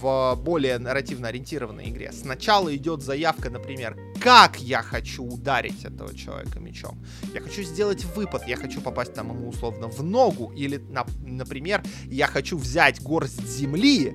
в 0.00 0.36
более 0.36 0.78
нарративно 0.78 1.28
ориентированной 1.28 1.88
игре 1.88 2.12
сначала 2.12 2.74
идет 2.74 3.02
заявка, 3.02 3.50
например, 3.50 3.96
как 4.20 4.60
я 4.60 4.82
хочу 4.82 5.24
ударить 5.24 5.84
этого 5.84 6.14
человека 6.14 6.60
мечом. 6.60 6.98
Я 7.34 7.40
хочу 7.40 7.62
сделать 7.62 8.04
выпад, 8.04 8.46
я 8.46 8.56
хочу 8.56 8.80
попасть 8.80 9.14
там 9.14 9.30
ему 9.30 9.48
условно 9.48 9.88
в 9.88 10.02
ногу, 10.02 10.52
или, 10.56 10.76
на, 10.76 11.06
например, 11.24 11.82
я 12.06 12.26
хочу 12.26 12.58
взять 12.58 13.00
горсть 13.02 13.46
земли 13.46 14.14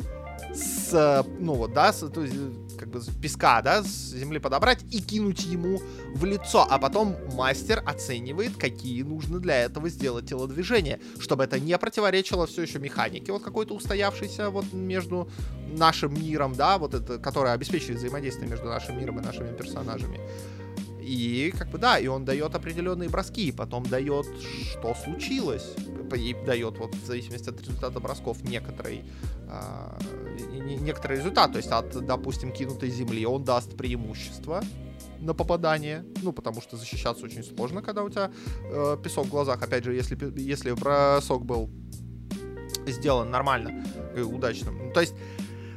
с, 0.53 1.25
ну 1.39 1.53
вот, 1.53 1.73
да, 1.73 1.91
с, 1.93 2.07
то 2.09 2.23
есть, 2.23 2.35
как 2.83 2.91
бы 2.91 3.01
песка, 3.21 3.61
да, 3.61 3.81
с 3.81 4.11
земли 4.11 4.39
подобрать 4.39 4.83
и 4.91 5.01
кинуть 5.01 5.45
ему 5.45 5.81
в 6.13 6.25
лицо, 6.25 6.67
а 6.69 6.77
потом 6.77 7.15
мастер 7.33 7.81
оценивает, 7.85 8.57
какие 8.57 9.03
нужно 9.03 9.39
для 9.39 9.61
этого 9.61 9.89
сделать 9.89 10.27
телодвижения, 10.27 10.99
чтобы 11.19 11.45
это 11.45 11.59
не 11.59 11.77
противоречило 11.77 12.45
все 12.45 12.63
еще 12.63 12.79
механике 12.79 13.31
вот 13.31 13.41
какой-то 13.41 13.73
устоявшейся 13.73 14.49
вот 14.49 14.73
между 14.73 15.29
нашим 15.71 16.13
миром, 16.13 16.55
да, 16.55 16.77
вот 16.77 16.93
это, 16.93 17.19
которая 17.19 17.53
обеспечивает 17.53 17.99
взаимодействие 17.99 18.49
между 18.49 18.65
нашим 18.65 18.99
миром 18.99 19.19
и 19.19 19.23
нашими 19.23 19.55
персонажами. 19.55 20.19
И 21.05 21.53
как 21.57 21.69
бы 21.69 21.77
да, 21.77 21.99
и 21.99 22.07
он 22.07 22.25
дает 22.25 22.55
определенные 22.55 23.09
броски, 23.09 23.47
и 23.47 23.51
потом 23.51 23.83
дает, 23.83 24.25
что 24.71 24.95
случилось, 24.95 25.73
и 26.15 26.35
дает 26.45 26.77
вот 26.77 26.95
в 26.95 27.05
зависимости 27.05 27.49
от 27.49 27.59
результата 27.59 27.99
бросков 27.99 28.43
некоторый, 28.43 29.03
а, 29.49 29.97
некоторый 30.49 31.17
результат. 31.17 31.51
То 31.51 31.57
есть 31.57 31.69
от, 31.69 32.05
допустим, 32.05 32.51
кинутой 32.51 32.89
земли 32.89 33.25
он 33.25 33.43
даст 33.43 33.75
преимущество 33.75 34.63
на 35.19 35.33
попадание, 35.33 36.05
ну 36.21 36.31
потому 36.31 36.61
что 36.61 36.77
защищаться 36.77 37.25
очень 37.25 37.43
сложно, 37.43 37.81
когда 37.81 38.03
у 38.03 38.09
тебя 38.09 38.31
э, 38.63 38.97
песок 39.03 39.27
в 39.27 39.29
глазах. 39.29 39.61
Опять 39.61 39.83
же, 39.83 39.93
если 39.93 40.17
если 40.39 40.71
бросок 40.71 41.45
был 41.45 41.69
сделан 42.87 43.29
нормально, 43.31 43.83
и 44.15 44.21
удачно. 44.21 44.71
Ну, 44.71 44.91
то 44.91 45.01
есть, 45.01 45.13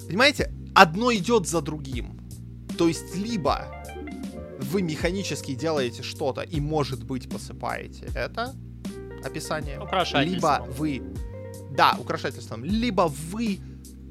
понимаете, 0.07 0.53
одно 0.75 1.13
идет 1.15 1.47
за 1.47 1.61
другим. 1.61 2.21
То 2.77 2.89
есть 2.89 3.17
либо 3.17 3.76
вы 4.59 4.83
механически 4.83 5.55
делаете 5.55 6.03
что-то 6.03 6.43
и, 6.43 6.61
может 6.61 7.05
быть, 7.05 7.29
посыпаете 7.29 8.09
это 8.15 8.55
описание. 9.25 9.79
Либо 10.25 10.67
вы... 10.79 11.03
Да, 11.71 11.97
украшательством. 11.99 12.65
Либо 12.65 13.13
вы 13.33 13.61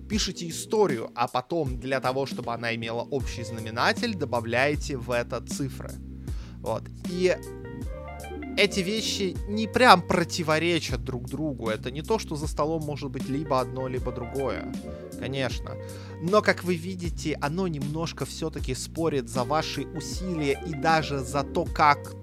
пишете 0.09 0.47
историю, 0.47 1.09
а 1.15 1.27
потом 1.27 1.79
для 1.79 1.99
того, 1.99 2.25
чтобы 2.25 2.53
она 2.53 2.75
имела 2.75 3.01
общий 3.01 3.43
знаменатель, 3.43 4.13
добавляете 4.13 4.97
в 4.97 5.09
это 5.11 5.41
цифры. 5.41 5.91
Вот. 6.59 6.83
И 7.09 7.35
эти 8.57 8.79
вещи 8.79 9.35
не 9.47 9.67
прям 9.67 10.01
противоречат 10.01 11.03
друг 11.03 11.29
другу. 11.29 11.69
Это 11.69 11.91
не 11.91 12.01
то, 12.01 12.19
что 12.19 12.35
за 12.35 12.47
столом 12.47 12.83
может 12.83 13.11
быть 13.11 13.29
либо 13.29 13.59
одно, 13.59 13.87
либо 13.87 14.11
другое. 14.11 14.71
Конечно. 15.19 15.71
Но, 16.21 16.41
как 16.41 16.63
вы 16.63 16.75
видите, 16.75 17.37
оно 17.41 17.67
немножко 17.67 18.25
все-таки 18.25 18.73
спорит 18.75 19.29
за 19.29 19.43
ваши 19.43 19.85
усилия 19.85 20.59
и 20.65 20.73
даже 20.73 21.19
за 21.19 21.43
то, 21.43 21.65
как 21.65 22.15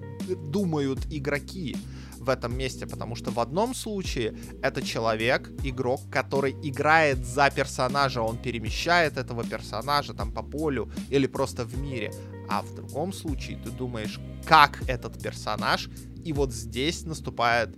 думают 0.51 1.01
игроки 1.11 1.77
в 2.18 2.29
этом 2.29 2.57
месте, 2.57 2.87
потому 2.87 3.16
что 3.16 3.31
в 3.31 3.40
одном 3.40 3.75
случае 3.75 4.35
это 4.62 4.81
человек, 4.81 5.51
игрок, 5.64 6.01
который 6.11 6.53
играет 6.62 7.27
за 7.27 7.51
персонажа, 7.51 8.23
он 8.23 8.38
перемещает 8.38 9.16
этого 9.16 9.45
персонажа 9.45 10.14
там 10.14 10.31
по 10.31 10.42
полю 10.42 10.90
или 11.11 11.27
просто 11.27 11.64
в 11.64 11.77
мире, 11.79 12.12
а 12.49 12.62
в 12.62 12.75
другом 12.75 13.12
случае 13.12 13.59
ты 13.59 13.71
думаешь, 13.71 14.21
как 14.47 14.83
этот 14.88 15.21
персонаж 15.21 15.88
и 16.25 16.33
вот 16.33 16.53
здесь 16.53 17.05
наступает 17.05 17.71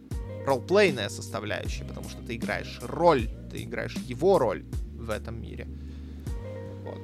ролплейная 0.46 1.08
составляющая, 1.08 1.84
потому 1.84 2.08
что 2.08 2.22
ты 2.22 2.36
играешь 2.36 2.78
роль, 2.82 3.28
ты 3.50 3.62
играешь 3.62 3.96
его 3.96 4.38
роль 4.38 4.64
в 4.94 5.10
этом 5.10 5.40
мире. 5.40 5.66
Вот. 6.84 6.98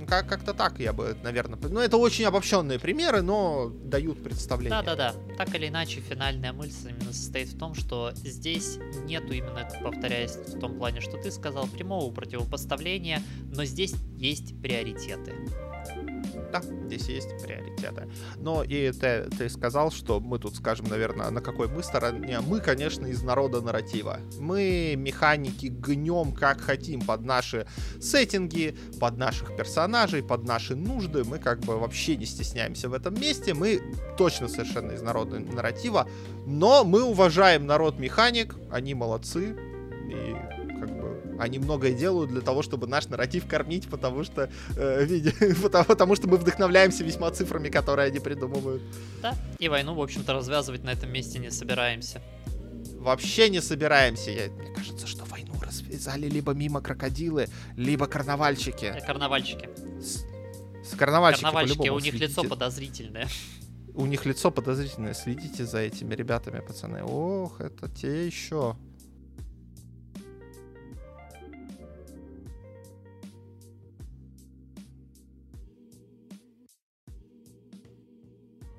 Ну, 0.00 0.06
как- 0.06 0.26
как-то 0.26 0.54
так 0.54 0.80
я 0.80 0.92
бы, 0.92 1.16
наверное... 1.22 1.58
Ну, 1.68 1.80
это 1.80 1.96
очень 1.98 2.24
обобщенные 2.24 2.78
примеры, 2.78 3.20
но 3.22 3.70
дают 3.84 4.22
представление. 4.22 4.82
Да-да-да. 4.82 5.14
Так 5.36 5.54
или 5.54 5.68
иначе, 5.68 6.00
финальная 6.00 6.52
мысль 6.52 6.90
именно 6.90 7.12
состоит 7.12 7.48
в 7.48 7.58
том, 7.58 7.74
что 7.74 8.12
здесь 8.14 8.78
нету 9.04 9.32
именно, 9.32 9.68
повторяясь 9.82 10.36
в 10.36 10.58
том 10.58 10.76
плане, 10.78 11.00
что 11.02 11.18
ты 11.18 11.30
сказал, 11.30 11.66
прямого 11.66 12.12
противопоставления, 12.12 13.22
но 13.54 13.64
здесь 13.64 13.94
есть 14.16 14.60
приоритеты. 14.62 15.32
Да, 16.52 16.60
здесь 16.86 17.08
есть 17.08 17.28
приоритеты. 17.42 18.08
Но 18.36 18.62
и 18.62 18.92
ты, 18.92 19.28
ты 19.36 19.48
сказал, 19.48 19.90
что 19.90 20.20
мы 20.20 20.38
тут 20.38 20.56
скажем, 20.56 20.86
наверное, 20.86 21.30
на 21.30 21.40
какой 21.40 21.68
мы 21.68 21.82
стороне. 21.82 22.40
Мы, 22.40 22.60
конечно, 22.60 23.06
из 23.06 23.22
народа 23.22 23.60
нарратива. 23.60 24.18
Мы 24.38 24.94
механики 24.96 25.66
гнем 25.66 26.32
как 26.32 26.60
хотим 26.60 27.00
под 27.00 27.22
наши 27.22 27.66
сеттинги, 28.00 28.76
под 29.00 29.16
наших 29.16 29.56
персонажей, 29.56 30.22
под 30.22 30.44
наши 30.44 30.76
нужды. 30.76 31.24
Мы 31.24 31.38
как 31.38 31.60
бы 31.60 31.78
вообще 31.78 32.16
не 32.16 32.26
стесняемся 32.26 32.88
в 32.88 32.94
этом 32.94 33.14
месте. 33.14 33.54
Мы 33.54 33.80
точно 34.16 34.48
совершенно 34.48 34.92
из 34.92 35.02
народа 35.02 35.38
нарратива. 35.38 36.08
Но 36.46 36.84
мы 36.84 37.02
уважаем 37.02 37.66
народ 37.66 37.98
механик. 37.98 38.54
Они 38.70 38.94
молодцы. 38.94 39.56
И 40.08 40.36
они 41.42 41.58
многое 41.58 41.92
делают 41.92 42.30
для 42.30 42.40
того, 42.40 42.62
чтобы 42.62 42.86
наш 42.86 43.08
нарратив 43.08 43.46
кормить, 43.46 43.88
потому 43.88 44.24
что, 44.24 44.48
э, 44.76 45.04
види, 45.04 45.34
потому, 45.62 45.84
потому 45.84 46.16
что 46.16 46.28
мы 46.28 46.36
вдохновляемся 46.36 47.04
весьма 47.04 47.30
цифрами, 47.30 47.68
которые 47.68 48.06
они 48.06 48.20
придумывают. 48.20 48.82
Да, 49.20 49.34
и 49.58 49.68
войну, 49.68 49.94
в 49.94 50.00
общем-то, 50.00 50.32
развязывать 50.32 50.84
на 50.84 50.90
этом 50.90 51.10
месте 51.10 51.38
не 51.38 51.50
собираемся. 51.50 52.22
Вообще 52.98 53.50
не 53.50 53.60
собираемся. 53.60 54.30
Я, 54.30 54.48
мне 54.50 54.72
кажется, 54.72 55.08
что 55.08 55.24
войну 55.24 55.54
развязали 55.60 56.28
либо 56.28 56.52
мимо 56.52 56.80
крокодилы, 56.80 57.48
либо 57.76 58.06
карнавальщики. 58.06 58.84
Э, 58.84 59.04
карнавальщики. 59.04 59.68
С, 60.00 60.24
с 60.88 60.96
карнавальщики, 60.96 61.42
карнавальщики 61.42 61.88
у 61.88 61.98
них 61.98 62.14
лицо 62.14 62.44
подозрительное. 62.44 63.28
У 63.94 64.06
них 64.06 64.24
лицо 64.24 64.50
подозрительное. 64.50 65.12
Следите 65.12 65.66
за 65.66 65.80
этими 65.80 66.14
ребятами, 66.14 66.60
пацаны. 66.60 67.04
Ох, 67.04 67.60
это 67.60 67.90
те 67.90 68.26
еще. 68.26 68.74